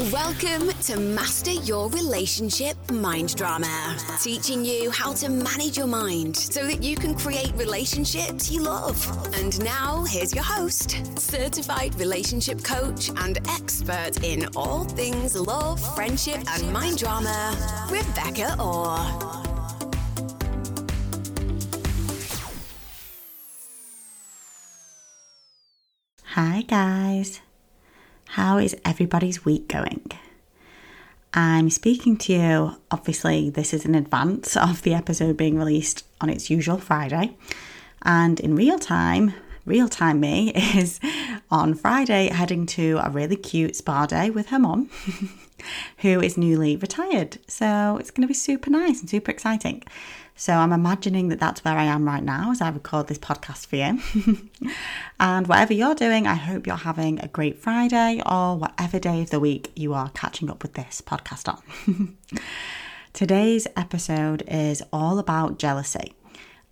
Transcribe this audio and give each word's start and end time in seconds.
Welcome 0.00 0.70
to 0.84 0.98
Master 0.98 1.50
Your 1.50 1.90
Relationship 1.90 2.74
Mind 2.90 3.36
Drama, 3.36 3.98
teaching 4.22 4.64
you 4.64 4.90
how 4.90 5.12
to 5.12 5.28
manage 5.28 5.76
your 5.76 5.86
mind 5.86 6.34
so 6.38 6.66
that 6.66 6.82
you 6.82 6.96
can 6.96 7.14
create 7.14 7.52
relationships 7.56 8.50
you 8.50 8.62
love. 8.62 8.96
And 9.34 9.62
now, 9.62 10.04
here's 10.04 10.34
your 10.34 10.42
host, 10.42 11.06
certified 11.20 11.94
relationship 11.96 12.64
coach 12.64 13.10
and 13.10 13.46
expert 13.50 14.24
in 14.24 14.46
all 14.56 14.84
things 14.84 15.36
love, 15.36 15.78
friendship, 15.94 16.40
and 16.48 16.72
mind 16.72 16.96
drama, 16.96 17.54
Rebecca 17.90 18.56
Ore. 18.58 18.96
Hi, 26.24 26.62
guys. 26.62 27.42
How 28.34 28.58
is 28.58 28.76
everybody's 28.84 29.44
week 29.44 29.66
going? 29.66 30.08
I'm 31.34 31.68
speaking 31.68 32.16
to 32.18 32.32
you. 32.32 32.76
Obviously, 32.92 33.50
this 33.50 33.74
is 33.74 33.84
in 33.84 33.96
advance 33.96 34.56
of 34.56 34.82
the 34.82 34.94
episode 34.94 35.36
being 35.36 35.58
released 35.58 36.04
on 36.20 36.30
its 36.30 36.48
usual 36.48 36.78
Friday. 36.78 37.36
And 38.02 38.38
in 38.38 38.54
real 38.54 38.78
time, 38.78 39.34
real 39.66 39.88
time 39.88 40.20
me 40.20 40.52
is 40.76 41.00
on 41.50 41.74
Friday 41.74 42.28
heading 42.28 42.66
to 42.66 43.00
a 43.02 43.10
really 43.10 43.34
cute 43.34 43.74
spa 43.74 44.06
day 44.06 44.30
with 44.30 44.50
her 44.50 44.60
mom, 44.60 44.90
who 45.98 46.20
is 46.20 46.38
newly 46.38 46.76
retired. 46.76 47.38
So 47.48 47.96
it's 47.98 48.12
going 48.12 48.22
to 48.22 48.28
be 48.28 48.34
super 48.34 48.70
nice 48.70 49.00
and 49.00 49.10
super 49.10 49.32
exciting. 49.32 49.82
So 50.40 50.54
I'm 50.54 50.72
imagining 50.72 51.28
that 51.28 51.38
that's 51.38 51.62
where 51.66 51.76
I 51.76 51.84
am 51.84 52.06
right 52.06 52.22
now 52.22 52.50
as 52.50 52.62
I 52.62 52.70
record 52.70 53.08
this 53.08 53.18
podcast 53.18 53.66
for 53.66 53.76
you. 53.76 54.70
and 55.20 55.46
whatever 55.46 55.74
you're 55.74 55.94
doing, 55.94 56.26
I 56.26 56.32
hope 56.32 56.66
you're 56.66 56.76
having 56.76 57.20
a 57.20 57.28
great 57.28 57.58
Friday 57.58 58.22
or 58.24 58.56
whatever 58.56 58.98
day 58.98 59.20
of 59.20 59.28
the 59.28 59.38
week 59.38 59.70
you 59.76 59.92
are 59.92 60.08
catching 60.14 60.48
up 60.48 60.62
with 60.62 60.72
this 60.72 61.02
podcast 61.02 61.46
on. 61.46 62.16
Today's 63.12 63.66
episode 63.76 64.42
is 64.48 64.82
all 64.94 65.18
about 65.18 65.58
jealousy. 65.58 66.14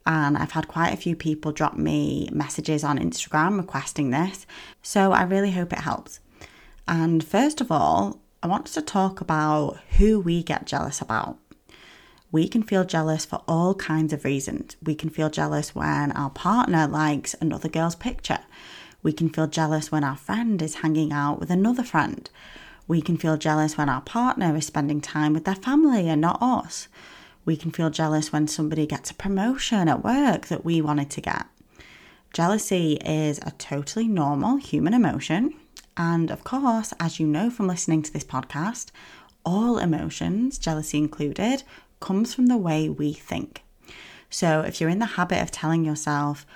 And 0.06 0.38
I've 0.38 0.52
had 0.52 0.66
quite 0.66 0.94
a 0.94 0.96
few 0.96 1.14
people 1.14 1.52
drop 1.52 1.76
me 1.76 2.30
messages 2.32 2.82
on 2.82 2.98
Instagram 2.98 3.58
requesting 3.58 4.08
this. 4.08 4.46
So 4.80 5.12
I 5.12 5.24
really 5.24 5.50
hope 5.50 5.74
it 5.74 5.80
helps. 5.80 6.20
And 6.86 7.22
first 7.22 7.60
of 7.60 7.70
all, 7.70 8.22
I 8.42 8.46
want 8.46 8.64
us 8.64 8.72
to 8.74 8.80
talk 8.80 9.20
about 9.20 9.78
who 9.98 10.20
we 10.20 10.42
get 10.42 10.64
jealous 10.64 11.02
about 11.02 11.36
we 12.30 12.46
can 12.48 12.62
feel 12.62 12.84
jealous 12.84 13.24
for 13.24 13.42
all 13.48 13.74
kinds 13.74 14.12
of 14.12 14.24
reasons. 14.24 14.76
We 14.82 14.94
can 14.94 15.08
feel 15.08 15.30
jealous 15.30 15.74
when 15.74 16.12
our 16.12 16.30
partner 16.30 16.86
likes 16.86 17.34
another 17.40 17.68
girl's 17.68 17.94
picture. 17.94 18.40
We 19.02 19.12
can 19.12 19.30
feel 19.30 19.46
jealous 19.46 19.90
when 19.90 20.04
our 20.04 20.16
friend 20.16 20.60
is 20.60 20.76
hanging 20.76 21.12
out 21.12 21.40
with 21.40 21.50
another 21.50 21.82
friend. 21.82 22.28
We 22.86 23.00
can 23.00 23.16
feel 23.16 23.36
jealous 23.36 23.78
when 23.78 23.88
our 23.88 24.02
partner 24.02 24.54
is 24.56 24.66
spending 24.66 25.00
time 25.00 25.32
with 25.32 25.44
their 25.44 25.54
family 25.54 26.08
and 26.08 26.20
not 26.20 26.42
us. 26.42 26.88
We 27.44 27.56
can 27.56 27.70
feel 27.70 27.88
jealous 27.88 28.30
when 28.30 28.46
somebody 28.46 28.86
gets 28.86 29.10
a 29.10 29.14
promotion 29.14 29.88
at 29.88 30.04
work 30.04 30.48
that 30.48 30.64
we 30.64 30.82
wanted 30.82 31.08
to 31.10 31.20
get. 31.22 31.46
Jealousy 32.34 32.94
is 33.04 33.38
a 33.38 33.52
totally 33.52 34.06
normal 34.06 34.56
human 34.56 34.92
emotion. 34.92 35.54
And 35.96 36.30
of 36.30 36.44
course, 36.44 36.92
as 37.00 37.18
you 37.18 37.26
know 37.26 37.48
from 37.48 37.66
listening 37.66 38.02
to 38.02 38.12
this 38.12 38.24
podcast, 38.24 38.90
all 39.44 39.78
emotions, 39.78 40.58
jealousy 40.58 40.98
included, 40.98 41.62
comes 42.00 42.34
from 42.34 42.46
the 42.46 42.56
way 42.56 42.88
we 42.88 43.12
think. 43.12 43.62
So 44.30 44.60
if 44.60 44.80
you're 44.80 44.90
in 44.90 44.98
the 44.98 45.06
habit 45.06 45.42
of 45.42 45.50
telling 45.50 45.84
yourself, 45.84 46.46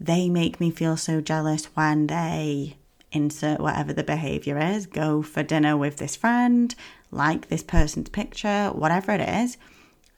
they 0.00 0.28
make 0.28 0.60
me 0.60 0.70
feel 0.70 0.96
so 0.96 1.20
jealous 1.20 1.66
when 1.74 2.06
they 2.06 2.76
insert 3.10 3.60
whatever 3.60 3.92
the 3.92 4.04
behavior 4.04 4.58
is, 4.58 4.86
go 4.86 5.22
for 5.22 5.42
dinner 5.42 5.76
with 5.76 5.96
this 5.96 6.16
friend, 6.16 6.74
like 7.10 7.48
this 7.48 7.62
person's 7.62 8.08
picture, 8.10 8.68
whatever 8.68 9.12
it 9.12 9.20
is, 9.20 9.56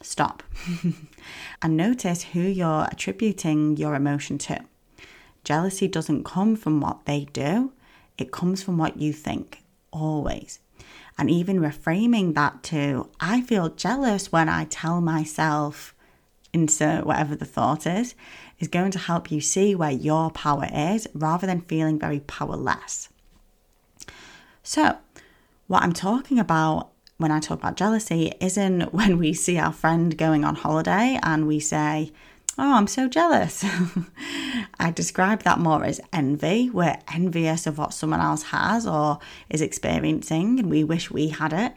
stop 0.02 0.42
and 1.62 1.76
notice 1.76 2.22
who 2.24 2.40
you're 2.40 2.88
attributing 2.90 3.76
your 3.76 3.94
emotion 3.94 4.38
to. 4.38 4.60
Jealousy 5.44 5.88
doesn't 5.88 6.24
come 6.24 6.56
from 6.56 6.80
what 6.80 7.06
they 7.06 7.26
do, 7.32 7.72
it 8.18 8.32
comes 8.32 8.62
from 8.62 8.76
what 8.76 9.00
you 9.00 9.12
think, 9.12 9.62
always 9.92 10.58
and 11.20 11.30
even 11.30 11.60
reframing 11.60 12.34
that 12.34 12.62
to 12.62 13.10
I 13.20 13.42
feel 13.42 13.68
jealous 13.68 14.32
when 14.32 14.48
I 14.48 14.64
tell 14.64 15.02
myself, 15.02 15.94
insert 16.54 17.04
whatever 17.04 17.36
the 17.36 17.44
thought 17.44 17.86
is, 17.86 18.14
is 18.58 18.68
going 18.68 18.90
to 18.92 18.98
help 18.98 19.30
you 19.30 19.42
see 19.42 19.74
where 19.74 19.90
your 19.90 20.30
power 20.30 20.66
is 20.72 21.06
rather 21.12 21.46
than 21.46 21.60
feeling 21.60 21.98
very 21.98 22.20
powerless. 22.20 23.10
So, 24.62 24.96
what 25.66 25.82
I'm 25.82 25.92
talking 25.92 26.38
about 26.38 26.88
when 27.18 27.30
I 27.30 27.38
talk 27.38 27.58
about 27.58 27.76
jealousy 27.76 28.32
isn't 28.40 28.80
when 28.94 29.18
we 29.18 29.34
see 29.34 29.58
our 29.58 29.72
friend 29.74 30.16
going 30.16 30.42
on 30.42 30.54
holiday 30.54 31.20
and 31.22 31.46
we 31.46 31.60
say, 31.60 32.12
Oh, 32.62 32.74
I'm 32.74 32.88
so 32.88 33.08
jealous. 33.08 33.64
I 34.78 34.90
describe 34.90 35.44
that 35.44 35.58
more 35.58 35.82
as 35.82 35.98
envy. 36.12 36.68
We're 36.68 36.98
envious 37.10 37.66
of 37.66 37.78
what 37.78 37.94
someone 37.94 38.20
else 38.20 38.42
has 38.42 38.86
or 38.86 39.18
is 39.48 39.62
experiencing, 39.62 40.60
and 40.60 40.68
we 40.68 40.84
wish 40.84 41.10
we 41.10 41.28
had 41.28 41.54
it, 41.54 41.72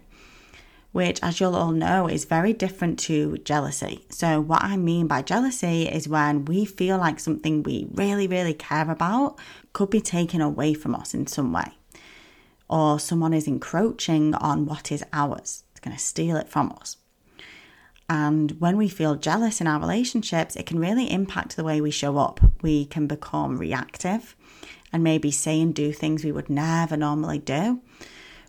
which, 0.91 1.21
as 1.23 1.39
you'll 1.39 1.55
all 1.55 1.71
know, 1.71 2.09
is 2.09 2.25
very 2.25 2.51
different 2.51 2.99
to 2.99 3.37
jealousy. 3.45 4.05
So, 4.09 4.41
what 4.41 4.61
I 4.61 4.75
mean 4.75 5.07
by 5.07 5.21
jealousy 5.21 5.87
is 5.87 6.09
when 6.09 6.43
we 6.43 6.65
feel 6.65 6.97
like 6.97 7.21
something 7.21 7.63
we 7.63 7.87
really, 7.93 8.27
really 8.27 8.53
care 8.53 8.91
about 8.91 9.39
could 9.71 9.89
be 9.89 10.01
taken 10.01 10.41
away 10.41 10.73
from 10.73 10.95
us 10.95 11.13
in 11.13 11.27
some 11.27 11.53
way, 11.53 11.71
or 12.69 12.99
someone 12.99 13.33
is 13.33 13.47
encroaching 13.47 14.35
on 14.35 14.65
what 14.65 14.91
is 14.91 15.05
ours, 15.13 15.63
it's 15.71 15.79
going 15.79 15.95
to 15.95 16.03
steal 16.03 16.35
it 16.35 16.49
from 16.49 16.75
us. 16.81 16.97
And 18.09 18.59
when 18.59 18.77
we 18.77 18.89
feel 18.89 19.15
jealous 19.15 19.61
in 19.61 19.67
our 19.67 19.79
relationships, 19.79 20.55
it 20.55 20.65
can 20.65 20.79
really 20.79 21.09
impact 21.09 21.55
the 21.55 21.63
way 21.63 21.81
we 21.81 21.91
show 21.91 22.17
up. 22.17 22.39
We 22.61 22.85
can 22.85 23.07
become 23.07 23.57
reactive 23.57 24.35
and 24.91 25.03
maybe 25.03 25.31
say 25.31 25.59
and 25.61 25.73
do 25.73 25.91
things 25.91 26.23
we 26.23 26.31
would 26.31 26.49
never 26.49 26.95
normally 26.95 27.39
do. 27.39 27.81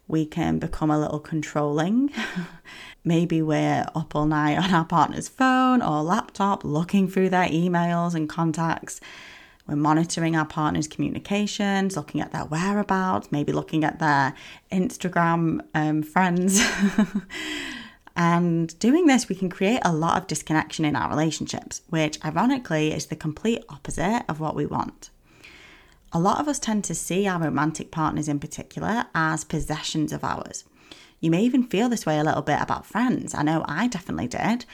We 0.07 0.27
can 0.27 0.59
become 0.59 0.91
a 0.91 0.99
little 0.99 1.21
controlling. 1.21 2.11
maybe 3.05 3.41
we're 3.41 3.87
up 3.95 4.15
all 4.15 4.27
night 4.27 4.59
on 4.59 4.75
our 4.75 4.85
partner's 4.85 5.29
phone 5.29 5.81
or 5.81 6.03
laptop 6.03 6.65
looking 6.65 7.09
through 7.09 7.31
their 7.31 7.49
emails 7.49 8.15
and 8.15 8.29
contacts. 8.29 9.01
We're 9.67 9.77
monitoring 9.77 10.37
our 10.37 10.45
partner's 10.45 10.87
communications, 10.87 11.97
looking 11.97 12.21
at 12.21 12.33
their 12.33 12.45
whereabouts, 12.45 13.33
maybe 13.33 13.53
looking 13.53 13.83
at 13.83 13.99
their 13.99 14.35
Instagram 14.71 15.61
um, 15.75 16.03
friends. 16.03 16.63
And 18.17 18.79
doing 18.79 19.07
this, 19.07 19.29
we 19.29 19.35
can 19.35 19.51
create 19.51 19.81
a 19.85 19.93
lot 19.93 20.19
of 20.19 20.29
disconnection 20.29 20.85
in 20.85 20.95
our 20.95 21.11
relationships, 21.11 21.83
which 21.89 22.25
ironically 22.25 22.93
is 22.93 23.07
the 23.07 23.17
complete 23.17 23.65
opposite 23.69 24.25
of 24.29 24.39
what 24.39 24.55
we 24.55 24.67
want. 24.67 25.11
A 26.13 26.21
lot 26.21 26.39
of 26.39 26.47
us 26.47 26.61
tend 26.61 26.85
to 26.85 26.95
see 26.95 27.27
our 27.27 27.41
romantic 27.41 27.91
partners 27.91 28.29
in 28.29 28.39
particular 28.39 29.07
as 29.17 29.43
possessions 29.43 30.13
of 30.13 30.23
ours. 30.23 30.65
You 31.21 31.31
may 31.31 31.43
even 31.43 31.65
feel 31.65 31.89
this 31.89 32.07
way 32.07 32.19
a 32.19 32.25
little 32.25 32.43
bit 32.43 32.61
about 32.61 32.87
friends. 32.87 33.35
I 33.35 33.43
know 33.43 33.65
I 33.67 33.89
definitely 33.89 34.29
did. 34.29 34.65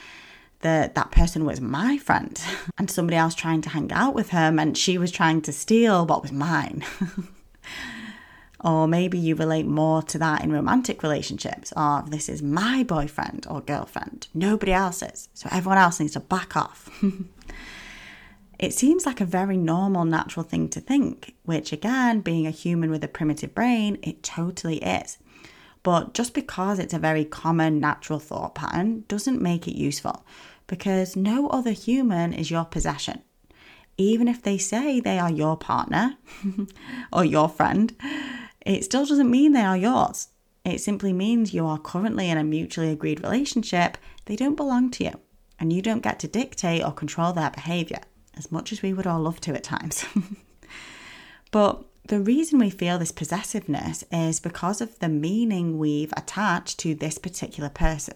That 0.59 0.93
that 0.93 1.09
person 1.09 1.43
was 1.43 1.59
my 1.59 1.97
friend, 1.97 2.39
and 2.77 2.91
somebody 2.91 3.17
else 3.17 3.33
trying 3.33 3.61
to 3.61 3.69
hang 3.69 3.91
out 3.91 4.13
with 4.13 4.29
her 4.29 4.51
meant 4.51 4.77
she 4.77 4.99
was 4.99 5.11
trying 5.11 5.41
to 5.41 5.51
steal 5.51 6.05
what 6.05 6.21
was 6.21 6.31
mine. 6.31 6.85
Or 8.63 8.87
maybe 8.87 9.17
you 9.17 9.35
relate 9.35 9.65
more 9.65 10.03
to 10.03 10.19
that 10.19 10.43
in 10.43 10.51
romantic 10.51 11.01
relationships. 11.01 11.73
Or 11.75 12.03
this 12.07 12.29
is 12.29 12.43
my 12.43 12.83
boyfriend 12.83 13.47
or 13.49 13.61
girlfriend, 13.61 14.27
nobody 14.33 14.71
else's. 14.71 15.29
So 15.33 15.49
everyone 15.51 15.79
else 15.79 15.99
needs 15.99 16.13
to 16.13 16.19
back 16.19 16.55
off. 16.55 16.89
it 18.59 18.73
seems 18.73 19.05
like 19.05 19.19
a 19.19 19.25
very 19.25 19.57
normal, 19.57 20.05
natural 20.05 20.43
thing 20.43 20.69
to 20.69 20.79
think, 20.79 21.33
which 21.43 21.73
again, 21.73 22.21
being 22.21 22.45
a 22.45 22.51
human 22.51 22.91
with 22.91 23.03
a 23.03 23.07
primitive 23.07 23.55
brain, 23.55 23.97
it 24.03 24.21
totally 24.21 24.77
is. 24.77 25.17
But 25.83 26.13
just 26.13 26.33
because 26.35 26.77
it's 26.77 26.93
a 26.93 26.99
very 26.99 27.25
common, 27.25 27.79
natural 27.79 28.19
thought 28.19 28.53
pattern 28.53 29.03
doesn't 29.07 29.41
make 29.41 29.67
it 29.67 29.75
useful 29.75 30.25
because 30.67 31.15
no 31.15 31.49
other 31.49 31.71
human 31.71 32.33
is 32.33 32.51
your 32.51 32.65
possession. 32.65 33.21
Even 33.97 34.27
if 34.27 34.41
they 34.41 34.57
say 34.57 34.99
they 34.99 35.19
are 35.19 35.31
your 35.31 35.57
partner 35.57 36.17
or 37.13 37.25
your 37.25 37.49
friend, 37.49 37.95
it 38.65 38.83
still 38.83 39.05
doesn't 39.05 39.29
mean 39.29 39.51
they 39.51 39.61
are 39.61 39.77
yours. 39.77 40.29
It 40.63 40.81
simply 40.81 41.13
means 41.13 41.53
you 41.53 41.65
are 41.65 41.79
currently 41.79 42.29
in 42.29 42.37
a 42.37 42.43
mutually 42.43 42.91
agreed 42.91 43.21
relationship. 43.21 43.97
They 44.25 44.35
don't 44.35 44.55
belong 44.55 44.91
to 44.91 45.03
you, 45.05 45.19
and 45.59 45.73
you 45.73 45.81
don't 45.81 46.03
get 46.03 46.19
to 46.19 46.27
dictate 46.27 46.83
or 46.83 46.91
control 46.91 47.33
their 47.33 47.49
behavior, 47.49 48.01
as 48.37 48.51
much 48.51 48.71
as 48.71 48.81
we 48.81 48.93
would 48.93 49.07
all 49.07 49.21
love 49.21 49.41
to 49.41 49.55
at 49.55 49.63
times. 49.63 50.05
but 51.51 51.83
the 52.07 52.19
reason 52.19 52.59
we 52.59 52.69
feel 52.69 52.99
this 52.99 53.11
possessiveness 53.11 54.03
is 54.11 54.39
because 54.39 54.81
of 54.81 54.99
the 54.99 55.09
meaning 55.09 55.77
we've 55.77 56.13
attached 56.17 56.79
to 56.79 56.93
this 56.93 57.17
particular 57.17 57.69
person. 57.69 58.15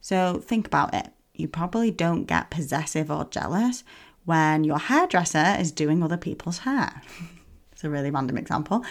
So 0.00 0.42
think 0.44 0.66
about 0.66 0.94
it. 0.94 1.08
You 1.34 1.48
probably 1.48 1.90
don't 1.90 2.24
get 2.24 2.50
possessive 2.50 3.10
or 3.10 3.26
jealous 3.30 3.82
when 4.24 4.64
your 4.64 4.78
hairdresser 4.78 5.56
is 5.58 5.72
doing 5.72 6.02
other 6.02 6.16
people's 6.16 6.58
hair. 6.58 7.02
it's 7.72 7.82
a 7.82 7.90
really 7.90 8.10
random 8.10 8.36
example. 8.36 8.84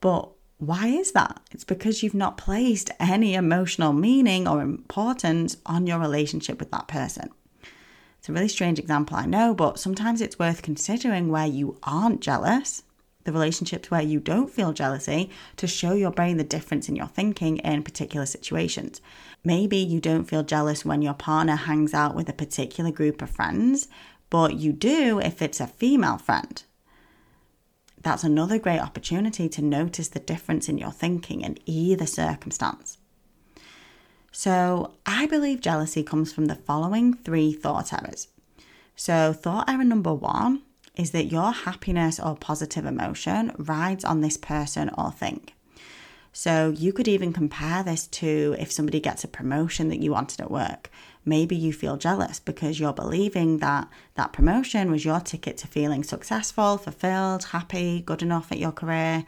But 0.00 0.30
Why 0.58 0.88
is 0.88 1.12
that? 1.12 1.40
It's 1.52 1.62
because 1.62 2.02
you've 2.02 2.14
not 2.14 2.36
placed 2.36 2.90
any 2.98 3.34
emotional 3.34 3.92
meaning 3.92 4.48
or 4.48 4.60
importance 4.60 5.56
on 5.64 5.86
your 5.86 6.00
relationship 6.00 6.58
with 6.58 6.72
that 6.72 6.88
person. 6.88 7.30
It's 8.18 8.28
a 8.28 8.32
really 8.32 8.48
strange 8.48 8.80
example, 8.80 9.16
I 9.16 9.26
know, 9.26 9.54
but 9.54 9.78
sometimes 9.78 10.20
it's 10.20 10.38
worth 10.38 10.62
considering 10.62 11.28
where 11.28 11.46
you 11.46 11.78
aren't 11.84 12.20
jealous, 12.20 12.82
the 13.22 13.30
relationships 13.30 13.88
where 13.88 14.02
you 14.02 14.18
don't 14.18 14.50
feel 14.50 14.72
jealousy, 14.72 15.30
to 15.58 15.68
show 15.68 15.92
your 15.92 16.10
brain 16.10 16.38
the 16.38 16.44
difference 16.44 16.88
in 16.88 16.96
your 16.96 17.06
thinking 17.06 17.58
in 17.58 17.84
particular 17.84 18.26
situations. 18.26 19.00
Maybe 19.44 19.76
you 19.76 20.00
don't 20.00 20.24
feel 20.24 20.42
jealous 20.42 20.84
when 20.84 21.02
your 21.02 21.14
partner 21.14 21.54
hangs 21.54 21.94
out 21.94 22.16
with 22.16 22.28
a 22.28 22.32
particular 22.32 22.90
group 22.90 23.22
of 23.22 23.30
friends, 23.30 23.86
but 24.28 24.54
you 24.54 24.72
do 24.72 25.20
if 25.20 25.40
it's 25.40 25.60
a 25.60 25.68
female 25.68 26.18
friend 26.18 26.64
that's 28.02 28.24
another 28.24 28.58
great 28.58 28.80
opportunity 28.80 29.48
to 29.48 29.62
notice 29.62 30.08
the 30.08 30.20
difference 30.20 30.68
in 30.68 30.78
your 30.78 30.92
thinking 30.92 31.42
in 31.42 31.58
either 31.66 32.06
circumstance. 32.06 32.98
So, 34.30 34.94
I 35.04 35.26
believe 35.26 35.60
jealousy 35.60 36.02
comes 36.02 36.32
from 36.32 36.46
the 36.46 36.54
following 36.54 37.14
three 37.14 37.52
thought 37.52 37.92
errors. 37.92 38.28
So, 38.94 39.32
thought 39.32 39.68
error 39.68 39.84
number 39.84 40.14
one 40.14 40.62
is 40.94 41.12
that 41.12 41.32
your 41.32 41.52
happiness 41.52 42.20
or 42.20 42.36
positive 42.36 42.84
emotion 42.84 43.52
rides 43.58 44.04
on 44.04 44.20
this 44.20 44.36
person 44.36 44.90
or 44.98 45.10
thing. 45.12 45.48
So, 46.32 46.72
you 46.76 46.92
could 46.92 47.08
even 47.08 47.32
compare 47.32 47.82
this 47.82 48.06
to 48.08 48.54
if 48.58 48.70
somebody 48.70 49.00
gets 49.00 49.24
a 49.24 49.28
promotion 49.28 49.88
that 49.88 50.00
you 50.00 50.12
wanted 50.12 50.40
at 50.40 50.50
work 50.50 50.90
maybe 51.28 51.54
you 51.54 51.72
feel 51.72 51.96
jealous 51.96 52.40
because 52.40 52.80
you're 52.80 52.92
believing 52.92 53.58
that 53.58 53.88
that 54.14 54.32
promotion 54.32 54.90
was 54.90 55.04
your 55.04 55.20
ticket 55.20 55.58
to 55.58 55.66
feeling 55.66 56.02
successful, 56.02 56.78
fulfilled, 56.78 57.44
happy, 57.44 58.00
good 58.00 58.22
enough 58.22 58.50
at 58.50 58.58
your 58.58 58.72
career. 58.72 59.24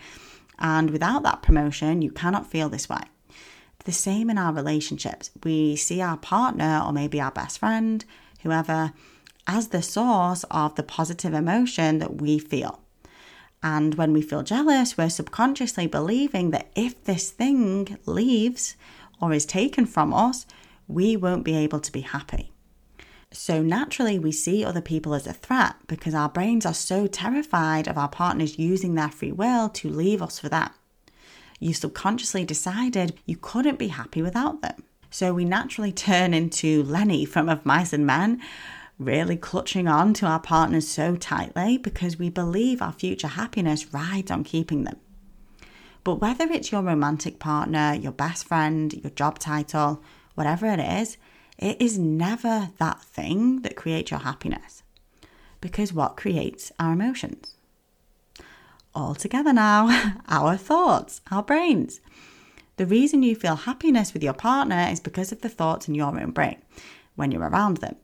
And 0.58 0.90
without 0.90 1.22
that 1.22 1.42
promotion, 1.42 2.02
you 2.02 2.10
cannot 2.10 2.50
feel 2.50 2.68
this 2.68 2.88
way. 2.88 3.02
The 3.84 3.92
same 3.92 4.28
in 4.28 4.38
our 4.38 4.52
relationships. 4.52 5.30
We 5.44 5.76
see 5.76 6.00
our 6.00 6.16
partner 6.16 6.82
or 6.84 6.92
maybe 6.92 7.20
our 7.20 7.30
best 7.30 7.58
friend, 7.58 8.04
whoever, 8.42 8.92
as 9.46 9.68
the 9.68 9.82
source 9.82 10.44
of 10.50 10.74
the 10.74 10.82
positive 10.82 11.34
emotion 11.34 11.98
that 11.98 12.20
we 12.20 12.38
feel. 12.38 12.80
And 13.62 13.94
when 13.94 14.12
we 14.12 14.22
feel 14.22 14.42
jealous, 14.42 14.96
we're 14.96 15.10
subconsciously 15.10 15.86
believing 15.86 16.50
that 16.50 16.70
if 16.74 17.02
this 17.04 17.30
thing 17.30 17.98
leaves 18.06 18.76
or 19.20 19.32
is 19.32 19.44
taken 19.44 19.84
from 19.86 20.14
us, 20.14 20.46
we 20.88 21.16
won't 21.16 21.44
be 21.44 21.56
able 21.56 21.80
to 21.80 21.92
be 21.92 22.00
happy. 22.00 22.52
So 23.32 23.62
naturally, 23.62 24.18
we 24.18 24.32
see 24.32 24.64
other 24.64 24.80
people 24.80 25.14
as 25.14 25.26
a 25.26 25.32
threat 25.32 25.76
because 25.86 26.14
our 26.14 26.28
brains 26.28 26.66
are 26.66 26.74
so 26.74 27.06
terrified 27.06 27.86
of 27.86 27.96
our 27.96 28.08
partners 28.08 28.58
using 28.58 28.94
their 28.94 29.10
free 29.10 29.30
will 29.30 29.68
to 29.68 29.88
leave 29.88 30.20
us 30.20 30.38
for 30.38 30.48
that. 30.48 30.74
You 31.60 31.74
subconsciously 31.74 32.44
decided 32.44 33.18
you 33.26 33.36
couldn't 33.36 33.78
be 33.78 33.88
happy 33.88 34.22
without 34.22 34.62
them. 34.62 34.82
So 35.10 35.32
we 35.34 35.44
naturally 35.44 35.92
turn 35.92 36.34
into 36.34 36.82
Lennie 36.82 37.24
from 37.24 37.48
Of 37.48 37.66
Mice 37.66 37.92
and 37.92 38.06
Men, 38.06 38.40
really 39.00 39.36
clutching 39.36 39.88
on 39.88 40.12
to 40.12 40.26
our 40.26 40.38
partners 40.38 40.86
so 40.86 41.16
tightly 41.16 41.78
because 41.78 42.18
we 42.18 42.28
believe 42.28 42.82
our 42.82 42.92
future 42.92 43.28
happiness 43.28 43.94
rides 43.94 44.30
on 44.30 44.44
keeping 44.44 44.84
them. 44.84 44.98
But 46.04 46.16
whether 46.16 46.44
it's 46.44 46.70
your 46.70 46.82
romantic 46.82 47.38
partner, 47.38 47.94
your 47.94 48.12
best 48.12 48.46
friend, 48.46 48.92
your 48.92 49.10
job 49.10 49.38
title, 49.38 50.02
whatever 50.34 50.66
it 50.66 50.80
is, 50.80 51.16
it 51.58 51.80
is 51.80 51.98
never 51.98 52.70
that 52.78 53.02
thing 53.02 53.62
that 53.62 53.74
creates 53.74 54.10
your 54.10 54.20
happiness. 54.20 54.82
Because 55.60 55.92
what 55.92 56.16
creates 56.16 56.70
our 56.78 56.92
emotions? 56.92 57.56
All 58.94 59.14
together 59.14 59.52
now, 59.52 60.14
our 60.28 60.56
thoughts, 60.56 61.22
our 61.30 61.42
brains. 61.42 62.00
The 62.76 62.86
reason 62.86 63.22
you 63.22 63.34
feel 63.34 63.56
happiness 63.56 64.12
with 64.12 64.22
your 64.22 64.32
partner 64.32 64.88
is 64.90 65.00
because 65.00 65.32
of 65.32 65.40
the 65.40 65.48
thoughts 65.48 65.88
in 65.88 65.94
your 65.94 66.18
own 66.18 66.30
brain 66.32 66.60
when 67.14 67.30
you're 67.30 67.48
around 67.48 67.78
them. 67.78 67.96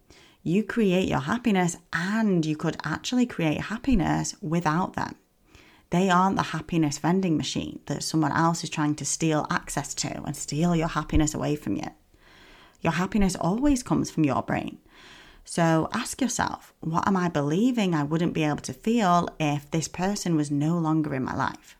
You 0.47 0.63
create 0.63 1.09
your 1.09 1.23
happiness 1.23 1.77
and 1.93 2.47
you 2.47 2.57
could 2.57 2.77
actually 2.85 3.27
create 3.27 3.63
happiness 3.63 4.37
without 4.41 4.93
them. 4.93 5.17
They 5.91 6.09
aren't 6.09 6.37
the 6.37 6.45
happiness 6.55 6.99
vending 6.99 7.37
machine 7.37 7.81
that 7.87 8.05
someone 8.05 8.31
else 8.31 8.63
is 8.63 8.71
trying 8.71 8.95
to 8.95 9.05
steal 9.05 9.49
access 9.51 9.93
to 9.95 10.23
and 10.23 10.37
steal 10.37 10.77
your 10.77 10.87
happiness 10.87 11.35
away 11.35 11.57
from 11.57 11.75
you. 11.75 11.89
Your 12.81 12.93
happiness 12.93 13.35
always 13.35 13.83
comes 13.83 14.09
from 14.09 14.23
your 14.23 14.41
brain. 14.41 14.79
So 15.45 15.89
ask 15.93 16.21
yourself, 16.21 16.73
what 16.79 17.09
am 17.09 17.17
I 17.17 17.29
believing 17.29 17.93
I 17.93 18.05
wouldn't 18.05 18.33
be 18.33 18.45
able 18.45 18.59
to 18.59 18.73
feel 18.73 19.29
if 19.41 19.69
this 19.73 19.89
person 19.89 20.37
was 20.37 20.49
no 20.49 20.79
longer 20.79 21.13
in 21.17 21.25
my 21.25 21.35
life? 21.35 21.77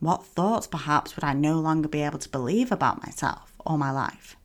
What 0.00 0.26
thoughts 0.26 0.66
perhaps 0.66 1.16
would 1.16 1.24
I 1.24 1.32
no 1.32 1.58
longer 1.58 1.88
be 1.88 2.02
able 2.02 2.18
to 2.18 2.28
believe 2.28 2.72
about 2.72 3.02
myself 3.02 3.54
or 3.64 3.78
my 3.78 3.90
life? 3.90 4.36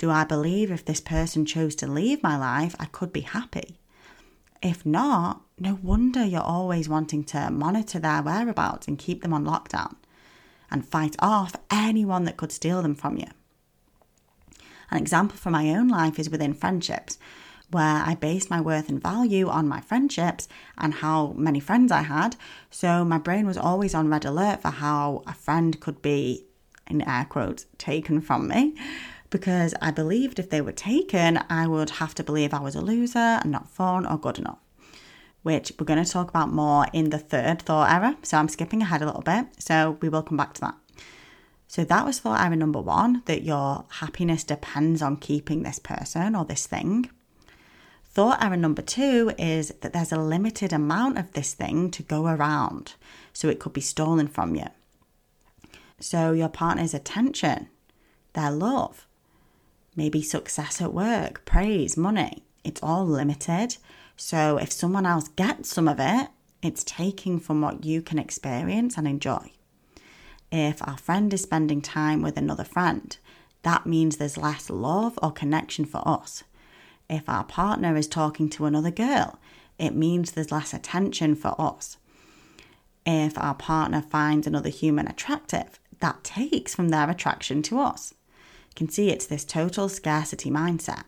Do 0.00 0.10
I 0.10 0.24
believe 0.24 0.70
if 0.70 0.82
this 0.82 1.02
person 1.02 1.44
chose 1.44 1.74
to 1.74 1.86
leave 1.86 2.22
my 2.22 2.34
life, 2.34 2.74
I 2.80 2.86
could 2.86 3.12
be 3.12 3.20
happy? 3.20 3.76
If 4.62 4.86
not, 4.86 5.42
no 5.58 5.78
wonder 5.82 6.24
you're 6.24 6.40
always 6.40 6.88
wanting 6.88 7.22
to 7.24 7.50
monitor 7.50 7.98
their 7.98 8.22
whereabouts 8.22 8.88
and 8.88 8.98
keep 8.98 9.20
them 9.20 9.34
on 9.34 9.44
lockdown 9.44 9.96
and 10.70 10.88
fight 10.88 11.16
off 11.18 11.54
anyone 11.70 12.24
that 12.24 12.38
could 12.38 12.50
steal 12.50 12.80
them 12.80 12.94
from 12.94 13.18
you. 13.18 13.26
An 14.90 14.96
example 14.96 15.36
from 15.36 15.52
my 15.52 15.68
own 15.68 15.88
life 15.88 16.18
is 16.18 16.30
within 16.30 16.54
friendships, 16.54 17.18
where 17.70 18.02
I 18.02 18.14
based 18.14 18.48
my 18.48 18.58
worth 18.62 18.88
and 18.88 19.02
value 19.02 19.50
on 19.50 19.68
my 19.68 19.82
friendships 19.82 20.48
and 20.78 20.94
how 20.94 21.34
many 21.36 21.60
friends 21.60 21.92
I 21.92 22.04
had. 22.04 22.36
So 22.70 23.04
my 23.04 23.18
brain 23.18 23.46
was 23.46 23.58
always 23.58 23.94
on 23.94 24.08
red 24.08 24.24
alert 24.24 24.62
for 24.62 24.70
how 24.70 25.24
a 25.26 25.34
friend 25.34 25.78
could 25.78 26.00
be, 26.00 26.46
in 26.86 27.06
air 27.06 27.26
quotes, 27.28 27.66
taken 27.76 28.22
from 28.22 28.48
me. 28.48 28.74
Because 29.30 29.74
I 29.80 29.90
believed 29.92 30.38
if 30.38 30.50
they 30.50 30.60
were 30.60 30.72
taken, 30.72 31.38
I 31.48 31.66
would 31.66 31.90
have 31.90 32.14
to 32.16 32.24
believe 32.24 32.52
I 32.52 32.60
was 32.60 32.74
a 32.74 32.80
loser 32.80 33.18
and 33.18 33.50
not 33.50 33.70
fun 33.70 34.04
or 34.04 34.18
good 34.18 34.38
enough 34.38 34.58
which 35.42 35.72
we're 35.78 35.86
going 35.86 36.02
to 36.02 36.10
talk 36.10 36.28
about 36.28 36.52
more 36.52 36.86
in 36.92 37.10
the 37.10 37.18
third 37.18 37.62
thought 37.62 37.90
error. 37.90 38.16
So 38.22 38.36
I'm 38.36 38.48
skipping 38.48 38.82
ahead 38.82 39.02
a 39.02 39.06
little 39.06 39.22
bit. 39.22 39.46
So 39.58 39.98
we 40.00 40.08
will 40.08 40.22
come 40.22 40.36
back 40.36 40.54
to 40.54 40.60
that. 40.62 40.74
So 41.66 41.84
that 41.84 42.04
was 42.04 42.18
thought 42.18 42.44
error 42.44 42.56
number 42.56 42.80
one 42.80 43.22
that 43.26 43.42
your 43.42 43.84
happiness 43.88 44.44
depends 44.44 45.00
on 45.02 45.16
keeping 45.16 45.62
this 45.62 45.78
person 45.78 46.34
or 46.34 46.44
this 46.44 46.66
thing. 46.66 47.08
Thought 48.04 48.42
error 48.42 48.56
number 48.56 48.82
two 48.82 49.32
is 49.38 49.72
that 49.80 49.92
there's 49.92 50.12
a 50.12 50.18
limited 50.18 50.72
amount 50.72 51.16
of 51.16 51.32
this 51.32 51.54
thing 51.54 51.90
to 51.92 52.02
go 52.02 52.26
around, 52.26 52.94
so 53.32 53.48
it 53.48 53.60
could 53.60 53.72
be 53.72 53.80
stolen 53.80 54.26
from 54.26 54.56
you. 54.56 54.66
So, 56.00 56.32
your 56.32 56.48
partner's 56.48 56.92
attention, 56.92 57.68
their 58.32 58.50
love, 58.50 59.06
maybe 59.96 60.22
success 60.22 60.80
at 60.80 60.94
work, 60.94 61.44
praise, 61.44 61.96
money, 61.96 62.44
it's 62.64 62.82
all 62.82 63.06
limited. 63.06 63.76
So, 64.16 64.58
if 64.58 64.70
someone 64.70 65.06
else 65.06 65.28
gets 65.28 65.70
some 65.70 65.88
of 65.88 65.98
it, 65.98 66.28
it's 66.62 66.84
taking 66.84 67.40
from 67.40 67.60
what 67.60 67.84
you 67.84 68.02
can 68.02 68.18
experience 68.18 68.98
and 68.98 69.08
enjoy 69.08 69.52
if 70.52 70.86
our 70.86 70.98
friend 70.98 71.32
is 71.32 71.42
spending 71.42 71.80
time 71.80 72.22
with 72.22 72.36
another 72.36 72.64
friend, 72.64 73.16
that 73.62 73.86
means 73.86 74.16
there's 74.16 74.36
less 74.36 74.70
love 74.70 75.18
or 75.22 75.30
connection 75.30 75.84
for 75.84 76.06
us. 76.06 76.42
If 77.08 77.28
our 77.28 77.44
partner 77.44 77.96
is 77.96 78.08
talking 78.08 78.48
to 78.50 78.66
another 78.66 78.90
girl, 78.90 79.38
it 79.78 79.94
means 79.94 80.32
there's 80.32 80.52
less 80.52 80.74
attention 80.74 81.34
for 81.34 81.54
us. 81.60 81.96
If 83.06 83.38
our 83.38 83.54
partner 83.54 84.02
finds 84.02 84.46
another 84.46 84.68
human 84.68 85.06
attractive, 85.06 85.78
that 86.00 86.24
takes 86.24 86.74
from 86.74 86.88
their 86.88 87.10
attraction 87.10 87.62
to 87.62 87.78
us. 87.80 88.14
Can 88.80 88.88
see 88.88 89.10
it's 89.10 89.26
this 89.26 89.44
total 89.44 89.90
scarcity 89.90 90.50
mindset 90.50 91.02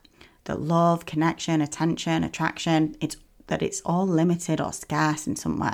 that 0.45 0.61
love, 0.61 1.07
connection, 1.07 1.63
attention, 1.63 2.23
attraction, 2.23 2.95
it's 3.01 3.17
that 3.47 3.63
it's 3.63 3.81
all 3.87 4.07
limited 4.07 4.61
or 4.61 4.75
scarce 4.75 5.27
in 5.27 5.37
some 5.37 5.59
way. 5.59 5.73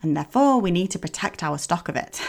And 0.00 0.16
therefore 0.16 0.60
we 0.60 0.70
need 0.70 0.92
to 0.92 0.98
protect 1.00 1.42
our 1.42 1.58
stock 1.58 1.88
of 1.88 1.96
it. 1.96 2.22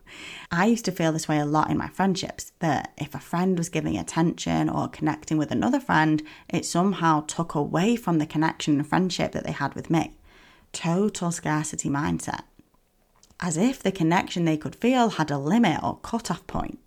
I 0.50 0.66
used 0.66 0.84
to 0.86 0.90
feel 0.90 1.12
this 1.12 1.28
way 1.28 1.38
a 1.38 1.44
lot 1.44 1.70
in 1.70 1.78
my 1.78 1.86
friendships 1.86 2.50
that 2.58 2.92
if 2.98 3.14
a 3.14 3.20
friend 3.20 3.56
was 3.56 3.68
giving 3.68 3.96
attention 3.96 4.68
or 4.68 4.88
connecting 4.88 5.38
with 5.38 5.52
another 5.52 5.78
friend, 5.78 6.20
it 6.48 6.64
somehow 6.64 7.20
took 7.20 7.54
away 7.54 7.94
from 7.94 8.18
the 8.18 8.26
connection 8.26 8.80
and 8.80 8.88
friendship 8.88 9.30
that 9.30 9.44
they 9.44 9.52
had 9.52 9.76
with 9.76 9.88
me. 9.88 10.18
Total 10.72 11.30
scarcity 11.30 11.88
mindset. 11.88 12.42
As 13.38 13.56
if 13.56 13.80
the 13.80 13.92
connection 13.92 14.46
they 14.46 14.56
could 14.56 14.74
feel 14.74 15.10
had 15.10 15.30
a 15.30 15.38
limit 15.38 15.80
or 15.80 16.00
cut-off 16.02 16.44
point. 16.48 16.80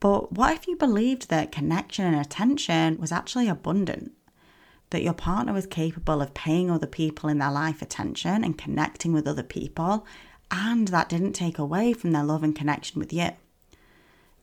But 0.00 0.32
what 0.32 0.54
if 0.54 0.68
you 0.68 0.76
believed 0.76 1.28
that 1.28 1.52
connection 1.52 2.04
and 2.06 2.16
attention 2.16 2.98
was 2.98 3.12
actually 3.12 3.48
abundant? 3.48 4.12
That 4.90 5.02
your 5.02 5.12
partner 5.12 5.52
was 5.52 5.66
capable 5.66 6.22
of 6.22 6.34
paying 6.34 6.70
other 6.70 6.86
people 6.86 7.28
in 7.28 7.38
their 7.38 7.50
life 7.50 7.82
attention 7.82 8.44
and 8.44 8.56
connecting 8.56 9.12
with 9.12 9.26
other 9.26 9.42
people 9.42 10.06
and 10.50 10.88
that 10.88 11.08
didn't 11.10 11.34
take 11.34 11.58
away 11.58 11.92
from 11.92 12.12
their 12.12 12.24
love 12.24 12.42
and 12.42 12.56
connection 12.56 12.98
with 12.98 13.12
you? 13.12 13.30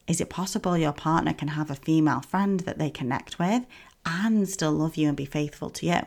Is 0.08 0.22
it 0.22 0.30
possible 0.30 0.78
your 0.78 0.94
partner 0.94 1.34
can 1.34 1.48
have 1.50 1.72
a 1.72 1.76
female 1.76 2.22
friend 2.22 2.60
that 2.62 2.78
they 2.78 2.92
connect 2.92 3.40
with 3.40 3.66
and 4.06 4.48
still 4.48 4.72
love 4.72 4.98
you 4.98 5.08
and 5.08 5.18
be 5.18 5.26
faithful 5.26 5.72
to 5.72 5.86
you? 5.88 6.02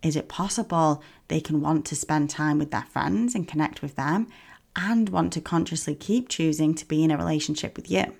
Is 0.00 0.16
it 0.16 0.28
possible 0.28 1.02
they 1.26 1.40
can 1.40 1.60
want 1.60 1.84
to 1.86 1.96
spend 1.96 2.30
time 2.30 2.58
with 2.58 2.70
their 2.70 2.86
friends 2.88 3.34
and 3.34 3.46
connect 3.46 3.82
with 3.82 3.96
them 3.96 4.28
and 4.78 5.08
want 5.08 5.32
to 5.32 5.40
consciously 5.40 5.94
keep 5.94 6.28
choosing 6.28 6.74
to 6.74 6.86
be 6.86 7.02
in 7.02 7.10
a 7.10 7.16
relationship 7.16 7.76
with 7.76 7.90
you. 7.90 8.14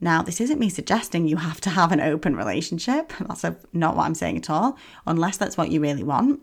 Now, 0.00 0.22
this 0.22 0.40
isn't 0.40 0.60
me 0.60 0.68
suggesting 0.68 1.26
you 1.26 1.36
have 1.36 1.60
to 1.62 1.70
have 1.70 1.92
an 1.92 2.00
open 2.00 2.36
relationship. 2.36 3.12
That's 3.28 3.44
a, 3.44 3.56
not 3.72 3.96
what 3.96 4.04
I'm 4.04 4.14
saying 4.14 4.36
at 4.38 4.50
all, 4.50 4.78
unless 5.06 5.36
that's 5.36 5.56
what 5.56 5.70
you 5.70 5.80
really 5.80 6.04
want. 6.04 6.40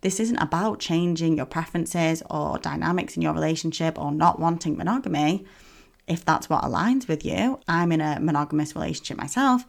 This 0.00 0.20
isn't 0.20 0.38
about 0.38 0.80
changing 0.80 1.36
your 1.36 1.46
preferences 1.46 2.22
or 2.30 2.58
dynamics 2.58 3.16
in 3.16 3.22
your 3.22 3.32
relationship 3.32 3.98
or 3.98 4.12
not 4.12 4.38
wanting 4.38 4.76
monogamy. 4.76 5.44
If 6.06 6.24
that's 6.24 6.48
what 6.48 6.62
aligns 6.62 7.08
with 7.08 7.24
you, 7.24 7.58
I'm 7.66 7.90
in 7.90 8.00
a 8.00 8.20
monogamous 8.20 8.76
relationship 8.76 9.16
myself. 9.16 9.64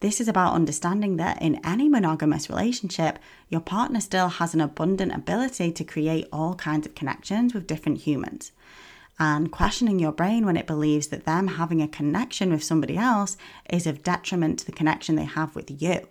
This 0.00 0.20
is 0.20 0.28
about 0.28 0.54
understanding 0.54 1.16
that 1.16 1.40
in 1.40 1.64
any 1.64 1.88
monogamous 1.88 2.48
relationship, 2.48 3.18
your 3.48 3.60
partner 3.60 4.00
still 4.00 4.28
has 4.28 4.54
an 4.54 4.60
abundant 4.60 5.12
ability 5.12 5.72
to 5.72 5.84
create 5.84 6.28
all 6.32 6.54
kinds 6.54 6.86
of 6.86 6.94
connections 6.94 7.54
with 7.54 7.66
different 7.66 7.98
humans. 7.98 8.52
And 9.18 9.50
questioning 9.50 9.98
your 9.98 10.12
brain 10.12 10.46
when 10.46 10.56
it 10.56 10.66
believes 10.66 11.08
that 11.08 11.24
them 11.24 11.48
having 11.48 11.82
a 11.82 11.88
connection 11.88 12.50
with 12.50 12.62
somebody 12.62 12.96
else 12.96 13.36
is 13.68 13.86
of 13.86 14.02
detriment 14.02 14.60
to 14.60 14.66
the 14.66 14.72
connection 14.72 15.16
they 15.16 15.24
have 15.24 15.56
with 15.56 15.82
you. 15.82 16.06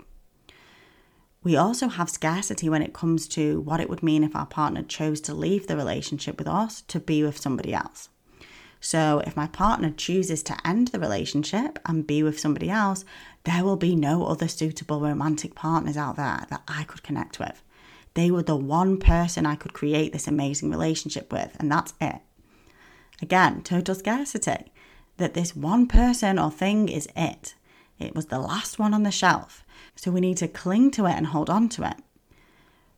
We 1.44 1.56
also 1.56 1.88
have 1.88 2.10
scarcity 2.10 2.68
when 2.68 2.82
it 2.82 2.94
comes 2.94 3.28
to 3.30 3.62
what 3.62 3.80
it 3.80 3.90
would 3.90 4.04
mean 4.04 4.24
if 4.24 4.36
our 4.36 4.46
partner 4.46 4.84
chose 4.84 5.22
to 5.22 5.34
leave 5.34 5.68
the 5.68 5.78
relationship 5.78 6.38
with 6.38 6.48
us 6.48 6.82
to 6.90 7.00
be 7.00 7.24
with 7.24 7.38
somebody 7.38 7.74
else. 7.74 8.10
So, 8.80 9.24
if 9.26 9.36
my 9.36 9.48
partner 9.48 9.90
chooses 9.90 10.44
to 10.44 10.68
end 10.68 10.90
the 10.90 11.00
relationship 11.00 11.80
and 11.86 12.06
be 12.06 12.22
with 12.22 12.40
somebody 12.40 12.70
else, 12.70 13.06
there 13.44 13.64
will 13.64 13.78
be 13.78 13.96
no 13.96 14.26
other 14.28 14.48
suitable 14.48 15.00
romantic 15.00 15.56
partners 15.56 15.98
out 15.98 16.18
there 16.18 16.46
that 16.50 16.64
I 16.68 16.84
could 16.84 17.02
connect 17.02 17.40
with. 17.40 17.64
They 18.14 18.30
were 18.30 18.44
the 18.44 18.56
one 18.56 18.98
person 18.98 19.46
I 19.46 19.56
could 19.56 19.74
create 19.74 20.12
this 20.14 20.28
amazing 20.28 20.70
relationship 20.70 21.32
with, 21.32 21.56
and 21.60 21.72
that's 21.72 21.94
it. 22.02 22.20
Again, 23.22 23.62
total 23.62 23.96
scarcity. 23.96 24.72
That 25.18 25.34
this 25.34 25.56
one 25.56 25.88
person 25.88 26.38
or 26.38 26.52
thing 26.52 26.90
is 26.90 27.08
it. 27.16 27.56
It 28.00 28.14
was 28.14 28.28
the 28.28 28.40
last 28.40 28.78
one 28.78 28.94
on 28.94 29.04
the 29.04 29.12
shelf. 29.12 29.64
So 29.96 30.12
we 30.12 30.22
need 30.22 30.38
to 30.38 30.48
cling 30.48 30.92
to 30.92 31.08
it 31.08 31.14
and 31.14 31.28
hold 31.28 31.50
on 31.50 31.70
to 31.70 31.84
it. 31.90 31.98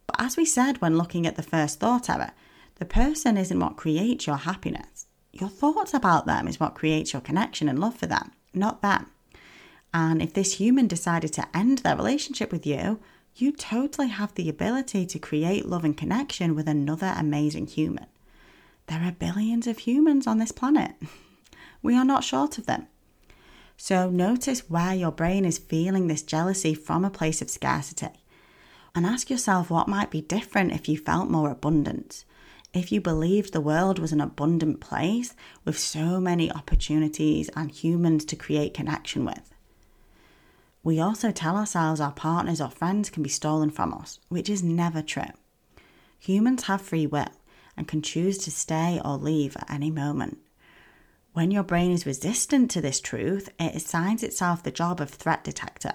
But 0.06 0.22
as 0.22 0.36
we 0.36 0.44
said 0.44 0.82
when 0.82 0.98
looking 0.98 1.26
at 1.26 1.36
the 1.36 1.44
first 1.44 1.80
thought 1.80 2.10
error, 2.10 2.32
the 2.76 2.86
person 2.86 3.38
isn't 3.38 3.60
what 3.60 3.78
creates 3.78 4.28
your 4.28 4.38
happiness. 4.38 5.06
Your 5.32 5.50
thoughts 5.50 5.94
about 5.94 6.26
them 6.26 6.48
is 6.48 6.60
what 6.60 6.76
creates 6.76 7.14
your 7.14 7.22
connection 7.22 7.70
and 7.70 7.80
love 7.80 7.96
for 7.96 8.08
them, 8.08 8.32
not 8.54 8.82
them. 8.82 9.08
And 9.94 10.22
if 10.22 10.34
this 10.34 10.56
human 10.56 10.88
decided 10.88 11.32
to 11.34 11.48
end 11.56 11.80
their 11.80 11.96
relationship 11.96 12.52
with 12.52 12.66
you, 12.66 13.00
you 13.36 13.52
totally 13.52 14.08
have 14.10 14.34
the 14.36 14.50
ability 14.50 15.06
to 15.06 15.20
create 15.20 15.66
love 15.66 15.86
and 15.86 15.96
connection 15.96 16.56
with 16.56 16.68
another 16.68 17.14
amazing 17.16 17.68
human. 17.68 18.06
There 18.90 19.02
are 19.02 19.14
billions 19.14 19.68
of 19.68 19.80
humans 19.80 20.28
on 20.28 20.38
this 20.40 20.52
planet. 20.52 20.92
We 21.82 21.96
are 21.96 22.04
not 22.04 22.26
short 22.26 22.58
of 22.58 22.66
them. 22.66 22.88
So 23.78 24.10
notice 24.10 24.70
where 24.70 24.94
your 24.94 25.14
brain 25.14 25.46
is 25.46 25.58
feeling 25.58 26.08
this 26.08 26.22
jealousy 26.22 26.74
from 26.74 27.06
a 27.06 27.10
place 27.10 27.42
of 27.42 27.50
scarcity. 27.50 28.26
And 28.94 29.06
ask 29.06 29.30
yourself 29.30 29.70
what 29.70 29.88
might 29.88 30.12
be 30.12 30.20
different 30.20 30.74
if 30.74 30.90
you 30.90 30.98
felt 30.98 31.30
more 31.30 31.50
abundant 31.50 32.26
if 32.74 32.92
you 32.92 33.02
believed 33.02 33.52
the 33.52 33.62
world 33.62 33.98
was 33.98 34.12
an 34.12 34.22
abundant 34.22 34.80
place 34.80 35.36
with 35.66 35.78
so 35.78 36.20
many 36.20 36.52
opportunities 36.52 37.50
and 37.56 37.72
humans 37.72 38.26
to 38.26 38.36
create 38.36 38.74
connection 38.74 39.26
with. 39.26 39.54
We 40.84 41.00
also 41.00 41.32
tell 41.32 41.58
ourselves 41.58 42.00
our 42.00 42.12
partners 42.12 42.62
or 42.62 42.70
friends 42.70 43.10
can 43.10 43.24
be 43.24 43.30
stolen 43.30 43.70
from 43.70 43.94
us, 43.94 44.20
which 44.30 44.50
is 44.50 44.64
never 44.64 45.02
true. 45.02 45.24
Humans 46.20 46.64
have 46.64 46.82
free 46.82 47.08
will 47.08 47.32
and 47.80 47.88
can 47.88 48.04
choose 48.04 48.38
to 48.38 48.52
stay 48.52 49.02
or 49.04 49.18
leave 49.18 49.58
at 49.58 49.72
any 49.72 49.90
moment. 49.90 50.38
When 51.34 51.50
your 51.50 51.64
brain 51.64 51.92
is 51.92 52.06
resistant 52.06 52.70
to 52.72 52.82
this 52.82 53.02
truth, 53.02 53.50
it 53.60 53.76
assigns 53.76 54.22
itself 54.22 54.62
the 54.62 54.70
job 54.70 55.02
of 55.02 55.10
threat 55.10 55.44
detector, 55.44 55.94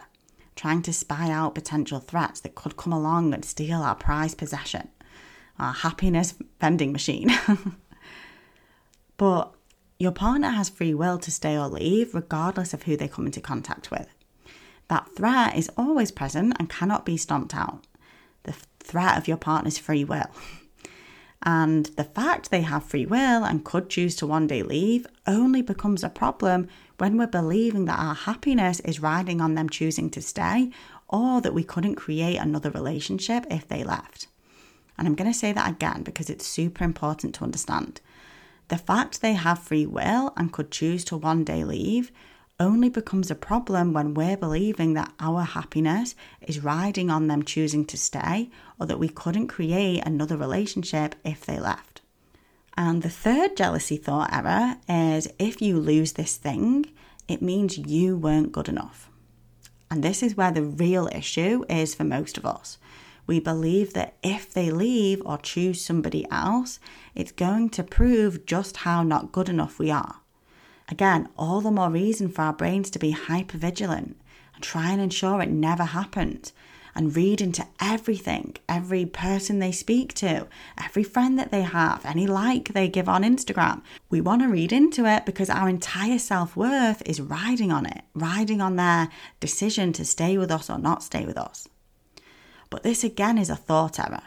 trying 0.56 0.82
to 0.82 0.92
spy 0.92 1.30
out 1.30 1.54
potential 1.54 2.00
threats 2.00 2.40
that 2.40 2.56
could 2.56 2.76
come 2.76 2.92
along 2.92 3.32
and 3.32 3.44
steal 3.44 3.82
our 3.82 3.94
prized 3.94 4.38
possession 4.38 4.88
our 5.58 5.72
happiness 5.72 6.34
vending 6.60 6.92
machine. 6.92 7.30
but 9.16 9.54
your 9.98 10.12
partner 10.12 10.50
has 10.50 10.68
free 10.68 10.94
will 10.94 11.18
to 11.18 11.30
stay 11.30 11.56
or 11.56 11.68
leave, 11.68 12.14
regardless 12.14 12.74
of 12.74 12.82
who 12.84 12.96
they 12.96 13.08
come 13.08 13.26
into 13.26 13.40
contact 13.40 13.90
with. 13.90 14.08
That 14.88 15.08
threat 15.16 15.56
is 15.56 15.70
always 15.76 16.10
present 16.10 16.56
and 16.58 16.68
cannot 16.68 17.06
be 17.06 17.16
stomped 17.16 17.54
out. 17.54 17.86
The 18.42 18.54
threat 18.80 19.16
of 19.16 19.28
your 19.28 19.36
partner's 19.36 19.78
free 19.78 20.04
will. 20.04 20.26
And 21.44 21.86
the 21.96 22.04
fact 22.04 22.50
they 22.50 22.62
have 22.62 22.84
free 22.84 23.04
will 23.04 23.44
and 23.44 23.64
could 23.64 23.90
choose 23.90 24.16
to 24.16 24.26
one 24.26 24.46
day 24.46 24.62
leave 24.62 25.06
only 25.26 25.60
becomes 25.60 26.02
a 26.02 26.08
problem 26.08 26.68
when 26.96 27.18
we're 27.18 27.26
believing 27.26 27.84
that 27.84 27.98
our 27.98 28.14
happiness 28.14 28.80
is 28.80 29.00
riding 29.00 29.42
on 29.42 29.54
them 29.54 29.68
choosing 29.68 30.08
to 30.10 30.22
stay 30.22 30.70
or 31.08 31.42
that 31.42 31.52
we 31.52 31.62
couldn't 31.62 31.96
create 31.96 32.38
another 32.38 32.70
relationship 32.70 33.44
if 33.50 33.68
they 33.68 33.84
left. 33.84 34.26
And 34.96 35.06
I'm 35.06 35.14
going 35.14 35.30
to 35.30 35.38
say 35.38 35.52
that 35.52 35.70
again 35.70 36.02
because 36.02 36.30
it's 36.30 36.46
super 36.46 36.82
important 36.82 37.34
to 37.34 37.44
understand. 37.44 38.00
The 38.68 38.78
fact 38.78 39.20
they 39.20 39.34
have 39.34 39.58
free 39.58 39.84
will 39.84 40.32
and 40.38 40.52
could 40.52 40.70
choose 40.70 41.04
to 41.06 41.16
one 41.16 41.44
day 41.44 41.62
leave 41.62 42.10
only 42.60 42.88
becomes 42.88 43.30
a 43.30 43.34
problem 43.34 43.92
when 43.92 44.14
we're 44.14 44.36
believing 44.36 44.94
that 44.94 45.12
our 45.18 45.42
happiness 45.42 46.14
is 46.40 46.62
riding 46.62 47.10
on 47.10 47.26
them 47.26 47.42
choosing 47.42 47.84
to 47.86 47.96
stay 47.96 48.48
or 48.78 48.86
that 48.86 48.98
we 48.98 49.08
couldn't 49.08 49.48
create 49.48 50.02
another 50.06 50.36
relationship 50.36 51.16
if 51.24 51.44
they 51.44 51.58
left. 51.58 52.00
And 52.76 53.02
the 53.02 53.10
third 53.10 53.56
jealousy 53.56 53.96
thought 53.96 54.32
error 54.32 54.76
is 54.88 55.28
if 55.38 55.60
you 55.60 55.78
lose 55.78 56.12
this 56.12 56.36
thing, 56.36 56.86
it 57.28 57.42
means 57.42 57.78
you 57.78 58.16
weren't 58.16 58.52
good 58.52 58.68
enough. 58.68 59.10
And 59.90 60.02
this 60.02 60.22
is 60.22 60.36
where 60.36 60.50
the 60.50 60.62
real 60.62 61.08
issue 61.12 61.64
is 61.68 61.94
for 61.94 62.04
most 62.04 62.36
of 62.36 62.46
us. 62.46 62.78
We 63.26 63.40
believe 63.40 63.94
that 63.94 64.16
if 64.22 64.52
they 64.52 64.70
leave 64.70 65.22
or 65.24 65.38
choose 65.38 65.84
somebody 65.84 66.26
else, 66.30 66.78
it's 67.14 67.32
going 67.32 67.70
to 67.70 67.82
prove 67.82 68.44
just 68.44 68.78
how 68.78 69.02
not 69.02 69.32
good 69.32 69.48
enough 69.48 69.78
we 69.78 69.90
are. 69.90 70.16
Again, 70.94 71.28
all 71.36 71.60
the 71.60 71.72
more 71.72 71.90
reason 71.90 72.28
for 72.28 72.42
our 72.42 72.52
brains 72.52 72.88
to 72.90 73.00
be 73.00 73.10
hyper 73.10 73.58
vigilant 73.58 74.16
and 74.54 74.62
try 74.62 74.92
and 74.92 75.00
ensure 75.00 75.42
it 75.42 75.50
never 75.50 75.82
happened 75.82 76.52
and 76.94 77.16
read 77.16 77.40
into 77.40 77.66
everything, 77.80 78.54
every 78.68 79.04
person 79.04 79.58
they 79.58 79.72
speak 79.72 80.14
to, 80.14 80.46
every 80.80 81.02
friend 81.02 81.36
that 81.36 81.50
they 81.50 81.62
have, 81.62 82.06
any 82.06 82.28
like 82.28 82.74
they 82.74 82.86
give 82.86 83.08
on 83.08 83.24
Instagram. 83.24 83.82
We 84.08 84.20
want 84.20 84.42
to 84.42 84.48
read 84.48 84.70
into 84.70 85.04
it 85.04 85.26
because 85.26 85.50
our 85.50 85.68
entire 85.68 86.20
self 86.20 86.56
worth 86.56 87.02
is 87.04 87.20
riding 87.20 87.72
on 87.72 87.86
it, 87.86 88.02
riding 88.14 88.60
on 88.60 88.76
their 88.76 89.08
decision 89.40 89.92
to 89.94 90.04
stay 90.04 90.38
with 90.38 90.52
us 90.52 90.70
or 90.70 90.78
not 90.78 91.02
stay 91.02 91.24
with 91.26 91.36
us. 91.36 91.66
But 92.70 92.84
this 92.84 93.02
again 93.02 93.36
is 93.36 93.50
a 93.50 93.56
thought 93.56 93.98
error. 93.98 94.22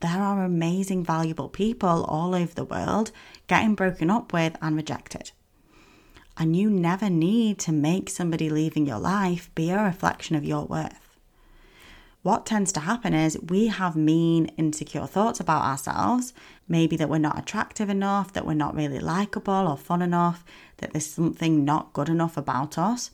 There 0.00 0.10
are 0.20 0.42
amazing, 0.44 1.04
valuable 1.04 1.48
people 1.48 2.04
all 2.06 2.34
over 2.34 2.52
the 2.52 2.64
world 2.64 3.12
getting 3.46 3.76
broken 3.76 4.10
up 4.10 4.32
with 4.32 4.56
and 4.60 4.74
rejected. 4.74 5.30
And 6.40 6.56
you 6.56 6.70
never 6.70 7.10
need 7.10 7.58
to 7.60 7.70
make 7.70 8.08
somebody 8.08 8.48
leaving 8.48 8.86
your 8.86 8.98
life 8.98 9.54
be 9.54 9.70
a 9.70 9.84
reflection 9.84 10.36
of 10.36 10.44
your 10.44 10.64
worth. 10.64 11.18
What 12.22 12.46
tends 12.46 12.72
to 12.72 12.80
happen 12.80 13.12
is 13.12 13.38
we 13.48 13.66
have 13.66 13.94
mean, 13.94 14.46
insecure 14.56 15.06
thoughts 15.06 15.38
about 15.38 15.62
ourselves. 15.62 16.32
Maybe 16.66 16.96
that 16.96 17.10
we're 17.10 17.18
not 17.18 17.38
attractive 17.38 17.90
enough, 17.90 18.32
that 18.32 18.46
we're 18.46 18.54
not 18.54 18.74
really 18.74 18.98
likable 19.00 19.68
or 19.68 19.76
fun 19.76 20.00
enough, 20.00 20.42
that 20.78 20.92
there's 20.92 21.06
something 21.06 21.62
not 21.62 21.92
good 21.92 22.08
enough 22.08 22.38
about 22.38 22.78
us. 22.78 23.10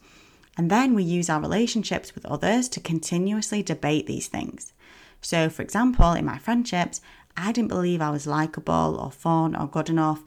And 0.57 0.71
then 0.71 0.95
we 0.95 1.03
use 1.03 1.29
our 1.29 1.41
relationships 1.41 2.15
with 2.15 2.27
others 2.27 2.69
to 2.71 2.81
continuously 2.81 3.61
debate 3.61 4.07
these 4.07 4.29
things. 4.29 4.73
So, 5.21 5.51
for 5.51 5.63
example, 5.63 6.13
in 6.13 6.25
my 6.25 6.39
friendships, 6.39 7.01
I 7.37 7.51
didn't 7.51 7.69
believe 7.69 8.01
I 8.01 8.11
was 8.11 8.29
likable 8.29 8.97
or 9.01 9.11
fun 9.11 9.57
or 9.57 9.67
good 9.67 9.91
enough. 9.91 10.23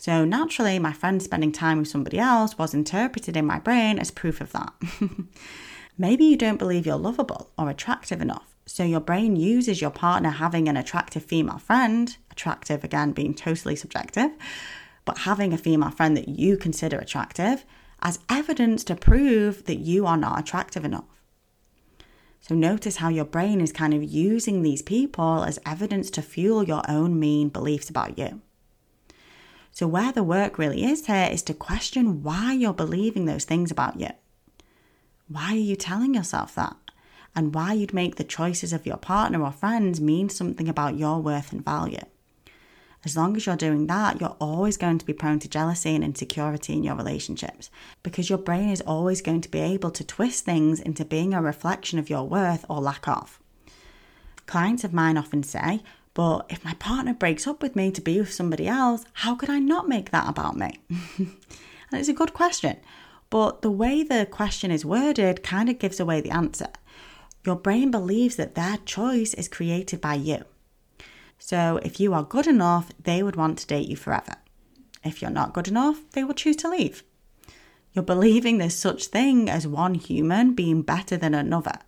So, 0.00 0.24
naturally, 0.24 0.78
my 0.78 0.94
friend 0.94 1.22
spending 1.22 1.52
time 1.52 1.76
with 1.76 1.88
somebody 1.88 2.18
else 2.18 2.56
was 2.56 2.72
interpreted 2.72 3.36
in 3.36 3.44
my 3.44 3.58
brain 3.58 3.98
as 3.98 4.10
proof 4.10 4.40
of 4.40 4.50
that. 4.52 4.72
Maybe 5.98 6.24
you 6.24 6.38
don't 6.38 6.56
believe 6.56 6.86
you're 6.86 6.96
lovable 6.96 7.50
or 7.58 7.68
attractive 7.68 8.22
enough. 8.22 8.56
So, 8.64 8.82
your 8.82 9.00
brain 9.00 9.36
uses 9.36 9.82
your 9.82 9.90
partner 9.90 10.30
having 10.30 10.68
an 10.68 10.78
attractive 10.78 11.22
female 11.22 11.58
friend, 11.58 12.16
attractive 12.30 12.82
again 12.82 13.12
being 13.12 13.34
totally 13.34 13.76
subjective, 13.76 14.30
but 15.04 15.18
having 15.18 15.52
a 15.52 15.58
female 15.58 15.90
friend 15.90 16.16
that 16.16 16.28
you 16.28 16.56
consider 16.56 16.96
attractive 16.96 17.66
as 18.00 18.20
evidence 18.30 18.84
to 18.84 18.96
prove 18.96 19.66
that 19.66 19.80
you 19.80 20.06
are 20.06 20.16
not 20.16 20.40
attractive 20.40 20.86
enough. 20.86 21.20
So 22.40 22.54
notice 22.54 22.96
how 22.96 23.10
your 23.10 23.26
brain 23.26 23.60
is 23.60 23.70
kind 23.70 23.92
of 23.92 24.02
using 24.02 24.62
these 24.62 24.80
people 24.80 25.44
as 25.44 25.58
evidence 25.66 26.10
to 26.12 26.22
fuel 26.22 26.64
your 26.64 26.84
own 26.88 27.20
mean 27.20 27.50
beliefs 27.50 27.90
about 27.90 28.16
you. 28.16 28.40
So, 29.72 29.86
where 29.86 30.12
the 30.12 30.22
work 30.22 30.58
really 30.58 30.84
is 30.84 31.06
here 31.06 31.28
is 31.30 31.42
to 31.44 31.54
question 31.54 32.22
why 32.22 32.52
you're 32.52 32.74
believing 32.74 33.24
those 33.24 33.44
things 33.44 33.70
about 33.70 34.00
you. 34.00 34.10
Why 35.28 35.52
are 35.52 35.56
you 35.56 35.76
telling 35.76 36.14
yourself 36.14 36.54
that? 36.56 36.76
And 37.36 37.54
why 37.54 37.74
you'd 37.74 37.94
make 37.94 38.16
the 38.16 38.24
choices 38.24 38.72
of 38.72 38.86
your 38.86 38.96
partner 38.96 39.42
or 39.42 39.52
friends 39.52 40.00
mean 40.00 40.28
something 40.28 40.68
about 40.68 40.98
your 40.98 41.20
worth 41.20 41.52
and 41.52 41.64
value. 41.64 42.00
As 43.04 43.16
long 43.16 43.34
as 43.34 43.46
you're 43.46 43.56
doing 43.56 43.86
that, 43.86 44.20
you're 44.20 44.36
always 44.40 44.76
going 44.76 44.98
to 44.98 45.06
be 45.06 45.14
prone 45.14 45.38
to 45.38 45.48
jealousy 45.48 45.94
and 45.94 46.04
insecurity 46.04 46.74
in 46.74 46.82
your 46.82 46.96
relationships 46.96 47.70
because 48.02 48.28
your 48.28 48.38
brain 48.38 48.68
is 48.68 48.82
always 48.82 49.22
going 49.22 49.40
to 49.40 49.48
be 49.48 49.60
able 49.60 49.90
to 49.92 50.04
twist 50.04 50.44
things 50.44 50.80
into 50.80 51.04
being 51.04 51.32
a 51.32 51.40
reflection 51.40 51.98
of 51.98 52.10
your 52.10 52.24
worth 52.24 52.66
or 52.68 52.80
lack 52.80 53.08
of. 53.08 53.40
Clients 54.44 54.84
of 54.84 54.92
mine 54.92 55.16
often 55.16 55.42
say, 55.42 55.80
but 56.14 56.46
if 56.48 56.64
my 56.64 56.74
partner 56.74 57.14
breaks 57.14 57.46
up 57.46 57.62
with 57.62 57.76
me 57.76 57.90
to 57.92 58.00
be 58.00 58.18
with 58.18 58.32
somebody 58.32 58.66
else, 58.66 59.04
how 59.12 59.34
could 59.34 59.50
I 59.50 59.58
not 59.58 59.88
make 59.88 60.10
that 60.10 60.28
about 60.28 60.56
me? 60.56 60.80
and 61.18 61.30
it's 61.92 62.08
a 62.08 62.14
good 62.14 62.34
question, 62.34 62.76
but 63.30 63.62
the 63.62 63.70
way 63.70 64.02
the 64.02 64.26
question 64.26 64.70
is 64.70 64.84
worded 64.84 65.42
kind 65.42 65.68
of 65.68 65.78
gives 65.78 66.00
away 66.00 66.20
the 66.20 66.30
answer. 66.30 66.68
Your 67.44 67.56
brain 67.56 67.90
believes 67.90 68.36
that 68.36 68.54
their 68.54 68.76
choice 68.78 69.34
is 69.34 69.48
created 69.48 70.00
by 70.00 70.14
you. 70.14 70.44
So 71.38 71.80
if 71.82 71.98
you 71.98 72.12
are 72.12 72.22
good 72.22 72.46
enough, 72.46 72.90
they 73.02 73.22
would 73.22 73.36
want 73.36 73.58
to 73.58 73.66
date 73.66 73.88
you 73.88 73.96
forever. 73.96 74.34
If 75.02 75.22
you're 75.22 75.30
not 75.30 75.54
good 75.54 75.68
enough, 75.68 76.02
they 76.12 76.22
will 76.22 76.34
choose 76.34 76.56
to 76.56 76.68
leave. 76.68 77.02
You're 77.92 78.04
believing 78.14 78.58
there's 78.58 78.76
such 78.76 79.06
thing 79.06 79.48
as 79.48 79.66
one 79.66 79.94
human 79.94 80.54
being 80.54 80.82
better 80.82 81.16
than 81.16 81.34
another. 81.34 81.78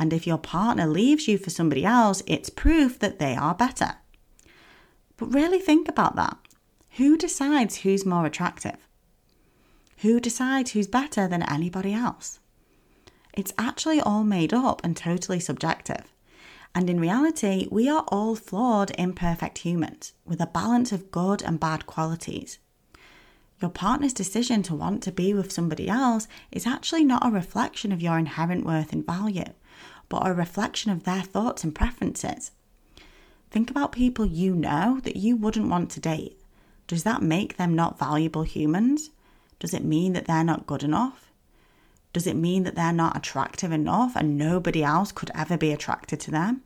And 0.00 0.14
if 0.14 0.26
your 0.26 0.38
partner 0.38 0.86
leaves 0.86 1.28
you 1.28 1.36
for 1.36 1.50
somebody 1.50 1.84
else, 1.84 2.22
it's 2.26 2.48
proof 2.48 2.98
that 3.00 3.18
they 3.18 3.36
are 3.36 3.54
better. 3.54 3.96
But 5.18 5.34
really 5.34 5.58
think 5.58 5.88
about 5.88 6.16
that. 6.16 6.38
Who 6.96 7.18
decides 7.18 7.76
who's 7.76 8.06
more 8.06 8.24
attractive? 8.24 8.88
Who 9.98 10.18
decides 10.18 10.70
who's 10.70 10.86
better 10.86 11.28
than 11.28 11.42
anybody 11.42 11.92
else? 11.92 12.40
It's 13.34 13.52
actually 13.58 14.00
all 14.00 14.24
made 14.24 14.54
up 14.54 14.80
and 14.82 14.96
totally 14.96 15.38
subjective. 15.38 16.14
And 16.74 16.88
in 16.88 16.98
reality, 16.98 17.68
we 17.70 17.86
are 17.86 18.04
all 18.08 18.34
flawed, 18.36 18.92
imperfect 18.96 19.58
humans 19.58 20.14
with 20.24 20.40
a 20.40 20.46
balance 20.46 20.92
of 20.92 21.10
good 21.10 21.42
and 21.42 21.60
bad 21.60 21.84
qualities. 21.84 22.58
Your 23.60 23.70
partner's 23.70 24.14
decision 24.14 24.62
to 24.62 24.74
want 24.74 25.02
to 25.02 25.12
be 25.12 25.34
with 25.34 25.52
somebody 25.52 25.88
else 25.88 26.26
is 26.50 26.66
actually 26.66 27.04
not 27.04 27.26
a 27.26 27.30
reflection 27.30 27.92
of 27.92 28.00
your 28.00 28.18
inherent 28.18 28.64
worth 28.64 28.94
and 28.94 29.04
value, 29.04 29.52
but 30.10 30.26
a 30.26 30.34
reflection 30.34 30.90
of 30.90 31.04
their 31.04 31.22
thoughts 31.22 31.64
and 31.64 31.74
preferences. 31.74 32.50
Think 33.50 33.70
about 33.70 33.92
people 33.92 34.26
you 34.26 34.54
know 34.54 35.00
that 35.04 35.16
you 35.16 35.36
wouldn't 35.36 35.70
want 35.70 35.90
to 35.92 36.00
date. 36.00 36.38
Does 36.86 37.04
that 37.04 37.22
make 37.22 37.56
them 37.56 37.74
not 37.74 37.98
valuable 37.98 38.42
humans? 38.42 39.10
Does 39.58 39.72
it 39.72 39.84
mean 39.84 40.12
that 40.12 40.26
they're 40.26 40.44
not 40.44 40.66
good 40.66 40.82
enough? 40.82 41.30
Does 42.12 42.26
it 42.26 42.34
mean 42.34 42.64
that 42.64 42.74
they're 42.74 42.92
not 42.92 43.16
attractive 43.16 43.70
enough 43.70 44.16
and 44.16 44.36
nobody 44.36 44.82
else 44.82 45.12
could 45.12 45.30
ever 45.34 45.56
be 45.56 45.72
attracted 45.72 46.20
to 46.20 46.30
them? 46.30 46.62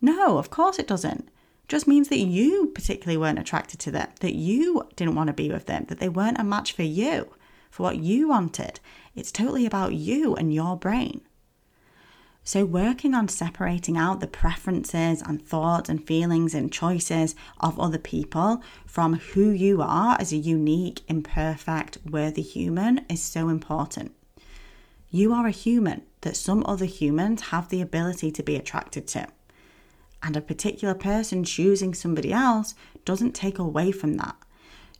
No, 0.00 0.38
of 0.38 0.50
course 0.50 0.78
it 0.78 0.86
doesn't. 0.86 1.20
It 1.28 1.68
just 1.68 1.88
means 1.88 2.08
that 2.08 2.18
you 2.18 2.66
particularly 2.74 3.16
weren't 3.16 3.38
attracted 3.38 3.80
to 3.80 3.90
them, 3.90 4.08
that 4.20 4.34
you 4.34 4.86
didn't 4.94 5.14
want 5.14 5.28
to 5.28 5.32
be 5.32 5.50
with 5.50 5.66
them, 5.66 5.86
that 5.88 6.00
they 6.00 6.08
weren't 6.08 6.38
a 6.38 6.44
match 6.44 6.72
for 6.72 6.82
you, 6.82 7.34
for 7.70 7.82
what 7.82 7.96
you 7.96 8.28
wanted. 8.28 8.80
It's 9.14 9.32
totally 9.32 9.64
about 9.64 9.94
you 9.94 10.34
and 10.34 10.52
your 10.52 10.76
brain. 10.76 11.22
So, 12.48 12.64
working 12.64 13.12
on 13.12 13.28
separating 13.28 13.98
out 13.98 14.20
the 14.20 14.26
preferences 14.26 15.20
and 15.20 15.46
thoughts 15.46 15.90
and 15.90 16.02
feelings 16.06 16.54
and 16.54 16.72
choices 16.72 17.34
of 17.60 17.78
other 17.78 17.98
people 17.98 18.62
from 18.86 19.16
who 19.16 19.50
you 19.50 19.82
are 19.82 20.16
as 20.18 20.32
a 20.32 20.38
unique, 20.38 21.02
imperfect, 21.08 21.98
worthy 22.06 22.40
human 22.40 23.04
is 23.10 23.20
so 23.20 23.50
important. 23.50 24.12
You 25.10 25.34
are 25.34 25.46
a 25.46 25.50
human 25.50 26.04
that 26.22 26.38
some 26.38 26.64
other 26.64 26.86
humans 26.86 27.48
have 27.48 27.68
the 27.68 27.82
ability 27.82 28.30
to 28.30 28.42
be 28.42 28.56
attracted 28.56 29.06
to. 29.08 29.28
And 30.22 30.34
a 30.34 30.40
particular 30.40 30.94
person 30.94 31.44
choosing 31.44 31.92
somebody 31.92 32.32
else 32.32 32.74
doesn't 33.04 33.34
take 33.34 33.58
away 33.58 33.92
from 33.92 34.14
that. 34.14 34.36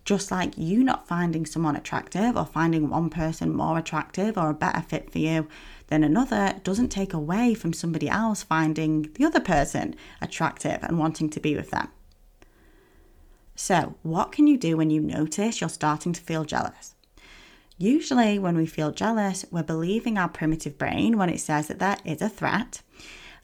Just 0.08 0.30
like 0.30 0.56
you 0.56 0.82
not 0.82 1.06
finding 1.06 1.44
someone 1.44 1.76
attractive 1.76 2.34
or 2.34 2.46
finding 2.46 2.88
one 2.88 3.10
person 3.10 3.54
more 3.54 3.76
attractive 3.76 4.38
or 4.38 4.48
a 4.48 4.54
better 4.54 4.80
fit 4.80 5.10
for 5.12 5.18
you 5.18 5.46
than 5.88 6.02
another 6.02 6.54
doesn't 6.64 6.88
take 6.88 7.12
away 7.12 7.52
from 7.52 7.74
somebody 7.74 8.08
else 8.08 8.42
finding 8.42 9.10
the 9.16 9.26
other 9.26 9.38
person 9.38 9.94
attractive 10.22 10.78
and 10.82 10.98
wanting 10.98 11.28
to 11.28 11.40
be 11.40 11.54
with 11.54 11.70
them. 11.72 11.88
So, 13.54 13.96
what 14.02 14.32
can 14.32 14.46
you 14.46 14.56
do 14.56 14.78
when 14.78 14.88
you 14.88 15.02
notice 15.02 15.60
you're 15.60 15.68
starting 15.68 16.14
to 16.14 16.22
feel 16.22 16.46
jealous? 16.46 16.94
Usually, 17.76 18.38
when 18.38 18.56
we 18.56 18.64
feel 18.64 18.92
jealous, 18.92 19.44
we're 19.50 19.62
believing 19.62 20.16
our 20.16 20.30
primitive 20.30 20.78
brain 20.78 21.18
when 21.18 21.28
it 21.28 21.40
says 21.40 21.68
that 21.68 21.80
there 21.80 21.98
is 22.06 22.22
a 22.22 22.30
threat, 22.30 22.80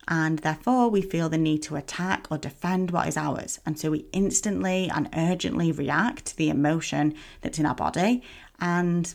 and 0.08 0.40
therefore 0.40 0.88
we 0.88 1.02
feel 1.02 1.28
the 1.28 1.38
need 1.38 1.62
to 1.64 1.76
attack 1.76 2.26
or 2.30 2.38
defend 2.38 2.90
what 2.90 3.08
is 3.08 3.16
ours. 3.16 3.60
And 3.64 3.78
so 3.78 3.90
we 3.90 4.06
instantly 4.12 4.90
and 4.94 5.08
urgently 5.16 5.72
react 5.72 6.26
to 6.26 6.36
the 6.36 6.50
emotion 6.50 7.14
that's 7.40 7.58
in 7.58 7.66
our 7.66 7.74
body 7.74 8.22
and 8.60 9.14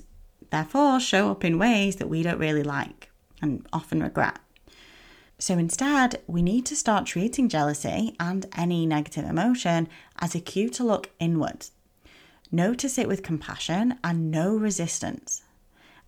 therefore 0.49 0.99
show 0.99 1.31
up 1.31 1.45
in 1.45 1.59
ways 1.59 1.97
that 1.97 2.09
we 2.09 2.23
don't 2.23 2.39
really 2.39 2.63
like 2.63 3.09
and 3.41 3.67
often 3.71 4.01
regret. 4.01 4.39
So 5.37 5.57
instead, 5.57 6.21
we 6.27 6.41
need 6.41 6.65
to 6.65 6.75
start 6.75 7.05
treating 7.05 7.47
jealousy 7.47 8.15
and 8.19 8.45
any 8.57 8.85
negative 8.85 9.23
emotion 9.23 9.87
as 10.19 10.35
a 10.35 10.41
cue 10.41 10.69
to 10.71 10.83
look 10.83 11.11
inward. 11.17 11.67
Notice 12.51 12.97
it 12.97 13.07
with 13.07 13.23
compassion 13.23 13.97
and 14.03 14.31
no 14.31 14.57
resistance. 14.57 15.43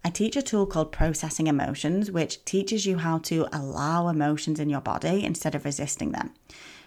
I 0.04 0.10
teach 0.10 0.36
a 0.36 0.42
tool 0.42 0.66
called 0.66 0.92
Processing 0.92 1.46
Emotions, 1.46 2.10
which 2.10 2.44
teaches 2.44 2.88
you 2.88 2.98
how 2.98 3.20
to 3.20 3.48
allow 3.54 4.08
emotions 4.08 4.60
in 4.60 4.68
your 4.68 4.82
body 4.82 5.24
instead 5.24 5.54
of 5.54 5.64
resisting 5.64 6.12
them. 6.12 6.34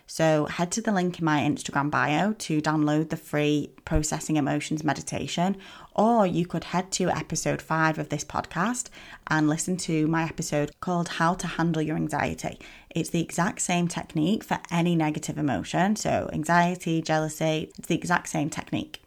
So, 0.06 0.46
head 0.46 0.70
to 0.72 0.82
the 0.82 0.92
link 0.92 1.20
in 1.20 1.24
my 1.24 1.40
Instagram 1.40 1.90
bio 1.90 2.32
to 2.34 2.60
download 2.60 3.08
the 3.08 3.16
free 3.16 3.70
Processing 3.84 4.36
Emotions 4.36 4.84
meditation, 4.84 5.56
or 5.94 6.26
you 6.26 6.44
could 6.44 6.64
head 6.64 6.90
to 6.92 7.08
episode 7.08 7.62
five 7.62 7.98
of 7.98 8.08
this 8.10 8.24
podcast 8.24 8.88
and 9.28 9.48
listen 9.48 9.76
to 9.78 10.06
my 10.08 10.24
episode 10.24 10.72
called 10.80 11.08
How 11.08 11.34
to 11.34 11.46
Handle 11.46 11.82
Your 11.82 11.96
Anxiety. 11.96 12.58
It's 12.90 13.10
the 13.10 13.22
exact 13.22 13.62
same 13.62 13.88
technique 13.88 14.44
for 14.44 14.58
any 14.70 14.94
negative 14.96 15.38
emotion. 15.38 15.96
So, 15.96 16.28
anxiety, 16.32 17.00
jealousy, 17.00 17.70
it's 17.78 17.88
the 17.88 17.94
exact 17.94 18.28
same 18.28 18.50
technique 18.50 19.03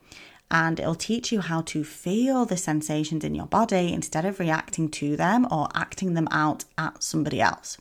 and 0.50 0.80
it'll 0.80 0.96
teach 0.96 1.32
you 1.32 1.42
how 1.42 1.62
to 1.62 1.84
feel 1.84 2.46
the 2.46 2.58
sensations 2.58 3.24
in 3.24 3.36
your 3.36 3.48
body 3.48 3.92
instead 3.92 4.26
of 4.26 4.40
reacting 4.40 4.90
to 4.90 5.18
them 5.18 5.48
or 5.52 5.68
acting 5.76 6.14
them 6.14 6.28
out 6.32 6.64
at 6.78 7.04
somebody 7.04 7.42
else. 7.42 7.78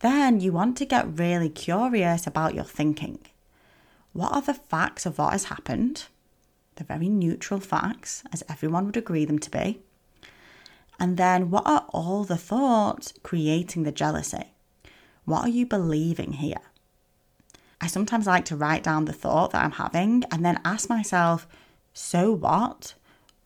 Then 0.00 0.40
you 0.40 0.52
want 0.52 0.76
to 0.78 0.84
get 0.84 1.18
really 1.18 1.48
curious 1.48 2.26
about 2.26 2.54
your 2.54 2.64
thinking. 2.64 3.18
What 4.12 4.32
are 4.32 4.42
the 4.42 4.54
facts 4.54 5.06
of 5.06 5.18
what 5.18 5.32
has 5.32 5.44
happened? 5.44 6.06
The 6.76 6.84
very 6.84 7.08
neutral 7.08 7.60
facts, 7.60 8.24
as 8.32 8.42
everyone 8.48 8.86
would 8.86 8.96
agree 8.96 9.24
them 9.24 9.38
to 9.38 9.50
be. 9.50 9.80
And 10.98 11.16
then 11.16 11.50
what 11.50 11.66
are 11.66 11.86
all 11.90 12.24
the 12.24 12.36
thoughts 12.36 13.14
creating 13.22 13.84
the 13.84 13.92
jealousy? 13.92 14.52
What 15.24 15.44
are 15.44 15.48
you 15.48 15.66
believing 15.66 16.32
here? 16.34 16.62
I 17.80 17.86
sometimes 17.86 18.26
like 18.26 18.44
to 18.46 18.56
write 18.56 18.82
down 18.82 19.06
the 19.06 19.12
thought 19.12 19.52
that 19.52 19.64
I'm 19.64 19.72
having 19.72 20.24
and 20.30 20.44
then 20.44 20.60
ask 20.64 20.88
myself, 20.88 21.46
so 21.92 22.32
what? 22.32 22.94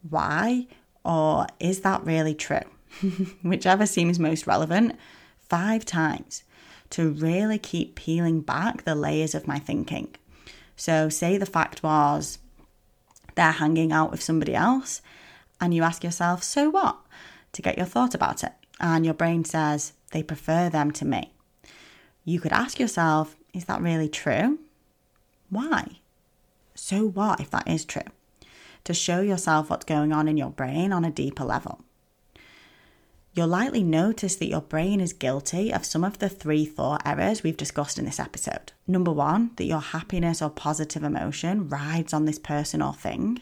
Why? 0.08 0.66
Or 1.04 1.46
is 1.60 1.80
that 1.80 2.04
really 2.04 2.34
true? 2.34 2.60
Whichever 3.42 3.86
seems 3.86 4.18
most 4.18 4.46
relevant, 4.46 4.96
five 5.38 5.84
times 5.84 6.42
to 6.90 7.10
really 7.10 7.58
keep 7.58 7.94
peeling 7.94 8.40
back 8.40 8.84
the 8.84 8.94
layers 8.94 9.34
of 9.34 9.46
my 9.46 9.58
thinking. 9.58 10.14
So, 10.76 11.08
say 11.08 11.38
the 11.38 11.46
fact 11.46 11.82
was 11.82 12.38
they're 13.34 13.52
hanging 13.52 13.92
out 13.92 14.10
with 14.10 14.22
somebody 14.22 14.54
else, 14.54 15.02
and 15.60 15.74
you 15.74 15.82
ask 15.82 16.04
yourself, 16.04 16.42
so 16.42 16.70
what? 16.70 16.98
To 17.52 17.62
get 17.62 17.76
your 17.76 17.86
thought 17.86 18.14
about 18.14 18.44
it. 18.44 18.52
And 18.80 19.04
your 19.04 19.14
brain 19.14 19.44
says, 19.44 19.92
they 20.10 20.22
prefer 20.22 20.68
them 20.68 20.90
to 20.92 21.04
me. 21.04 21.32
You 22.24 22.40
could 22.40 22.52
ask 22.52 22.78
yourself, 22.78 23.36
is 23.54 23.64
that 23.66 23.80
really 23.80 24.08
true? 24.08 24.58
Why? 25.48 26.00
So 26.74 27.06
what 27.06 27.40
if 27.40 27.50
that 27.50 27.68
is 27.68 27.84
true? 27.84 28.02
To 28.84 28.92
show 28.92 29.20
yourself 29.20 29.70
what's 29.70 29.86
going 29.86 30.12
on 30.12 30.28
in 30.28 30.36
your 30.36 30.50
brain 30.50 30.92
on 30.92 31.04
a 31.04 31.10
deeper 31.10 31.44
level. 31.44 31.80
You'll 33.32 33.48
likely 33.48 33.82
notice 33.82 34.36
that 34.36 34.48
your 34.48 34.60
brain 34.60 35.00
is 35.00 35.12
guilty 35.12 35.72
of 35.72 35.84
some 35.84 36.04
of 36.04 36.18
the 36.18 36.28
three 36.28 36.64
thought 36.64 37.02
errors 37.04 37.42
we've 37.42 37.56
discussed 37.56 37.98
in 37.98 38.04
this 38.04 38.20
episode. 38.20 38.72
Number 38.86 39.10
one, 39.10 39.50
that 39.56 39.64
your 39.64 39.80
happiness 39.80 40.40
or 40.40 40.50
positive 40.50 41.02
emotion 41.02 41.68
rides 41.68 42.12
on 42.12 42.26
this 42.26 42.38
person 42.38 42.80
or 42.80 42.94
thing. 42.94 43.40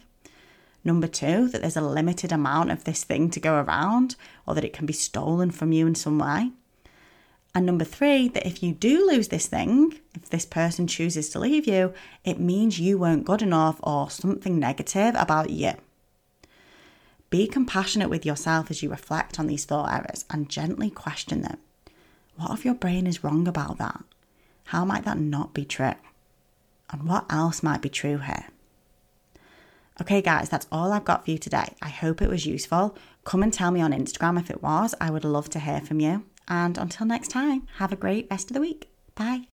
Number 0.84 1.06
two, 1.06 1.48
that 1.48 1.60
there's 1.60 1.76
a 1.76 1.82
limited 1.82 2.32
amount 2.32 2.70
of 2.70 2.84
this 2.84 3.04
thing 3.04 3.28
to 3.30 3.40
go 3.40 3.60
around 3.60 4.16
or 4.46 4.54
that 4.54 4.64
it 4.64 4.72
can 4.72 4.86
be 4.86 4.94
stolen 4.94 5.50
from 5.50 5.72
you 5.72 5.86
in 5.86 5.94
some 5.94 6.18
way. 6.18 6.52
And 7.54 7.66
number 7.66 7.84
three, 7.84 8.28
that 8.28 8.46
if 8.46 8.62
you 8.62 8.72
do 8.72 9.06
lose 9.06 9.28
this 9.28 9.46
thing, 9.46 9.98
if 10.14 10.30
this 10.30 10.46
person 10.46 10.86
chooses 10.86 11.28
to 11.30 11.38
leave 11.38 11.66
you, 11.66 11.92
it 12.24 12.40
means 12.40 12.80
you 12.80 12.96
weren't 12.96 13.26
good 13.26 13.42
enough 13.42 13.78
or 13.82 14.08
something 14.08 14.58
negative 14.58 15.14
about 15.16 15.50
you. 15.50 15.72
Be 17.28 17.46
compassionate 17.46 18.10
with 18.10 18.24
yourself 18.24 18.70
as 18.70 18.82
you 18.82 18.90
reflect 18.90 19.38
on 19.38 19.46
these 19.46 19.64
thought 19.64 19.92
errors 19.92 20.24
and 20.30 20.48
gently 20.48 20.90
question 20.90 21.42
them. 21.42 21.58
What 22.36 22.52
if 22.52 22.64
your 22.64 22.74
brain 22.74 23.06
is 23.06 23.22
wrong 23.22 23.46
about 23.46 23.78
that? 23.78 24.02
How 24.64 24.84
might 24.84 25.04
that 25.04 25.18
not 25.18 25.52
be 25.52 25.64
true? 25.64 25.94
And 26.90 27.08
what 27.08 27.26
else 27.30 27.62
might 27.62 27.82
be 27.82 27.88
true 27.88 28.18
here? 28.18 28.46
Okay, 30.00 30.22
guys, 30.22 30.48
that's 30.48 30.66
all 30.72 30.92
I've 30.92 31.04
got 31.04 31.24
for 31.24 31.30
you 31.30 31.38
today. 31.38 31.74
I 31.82 31.88
hope 31.88 32.22
it 32.22 32.30
was 32.30 32.46
useful. 32.46 32.96
Come 33.24 33.42
and 33.42 33.52
tell 33.52 33.70
me 33.70 33.80
on 33.82 33.92
Instagram 33.92 34.40
if 34.40 34.50
it 34.50 34.62
was. 34.62 34.94
I 35.00 35.10
would 35.10 35.24
love 35.24 35.50
to 35.50 35.60
hear 35.60 35.80
from 35.80 36.00
you. 36.00 36.24
And 36.52 36.76
until 36.76 37.06
next 37.06 37.28
time, 37.28 37.66
have 37.78 37.92
a 37.92 37.96
great 37.96 38.26
rest 38.30 38.50
of 38.50 38.54
the 38.54 38.60
week. 38.60 38.90
Bye. 39.14 39.46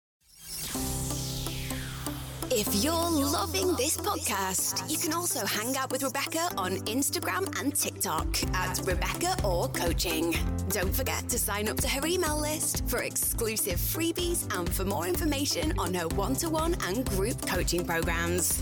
If 2.51 2.83
you're 2.83 2.93
loving 2.93 3.77
this 3.77 3.97
podcast, 3.99 4.91
you 4.91 4.99
can 4.99 5.13
also 5.13 5.47
hang 5.47 5.77
out 5.77 5.93
with 5.93 6.03
Rebecca 6.03 6.51
on 6.57 6.79
Instagram 6.87 7.57
and 7.61 7.73
TikTok 7.73 8.27
at 8.53 8.81
Rebecca 8.85 9.37
Ore 9.45 9.69
Coaching. 9.69 10.35
Don't 10.71 10.93
forget 10.93 11.29
to 11.29 11.39
sign 11.39 11.69
up 11.69 11.77
to 11.77 11.89
her 11.89 12.05
email 12.05 12.41
list 12.41 12.89
for 12.89 13.03
exclusive 13.03 13.79
freebies 13.79 14.53
and 14.59 14.69
for 14.69 14.85
more 14.85 15.07
information 15.07 15.79
on 15.79 15.95
her 15.95 16.09
one 16.09 16.35
to 16.37 16.51
one 16.51 16.75
and 16.87 17.09
group 17.11 17.47
coaching 17.47 17.85
programs. 17.85 18.61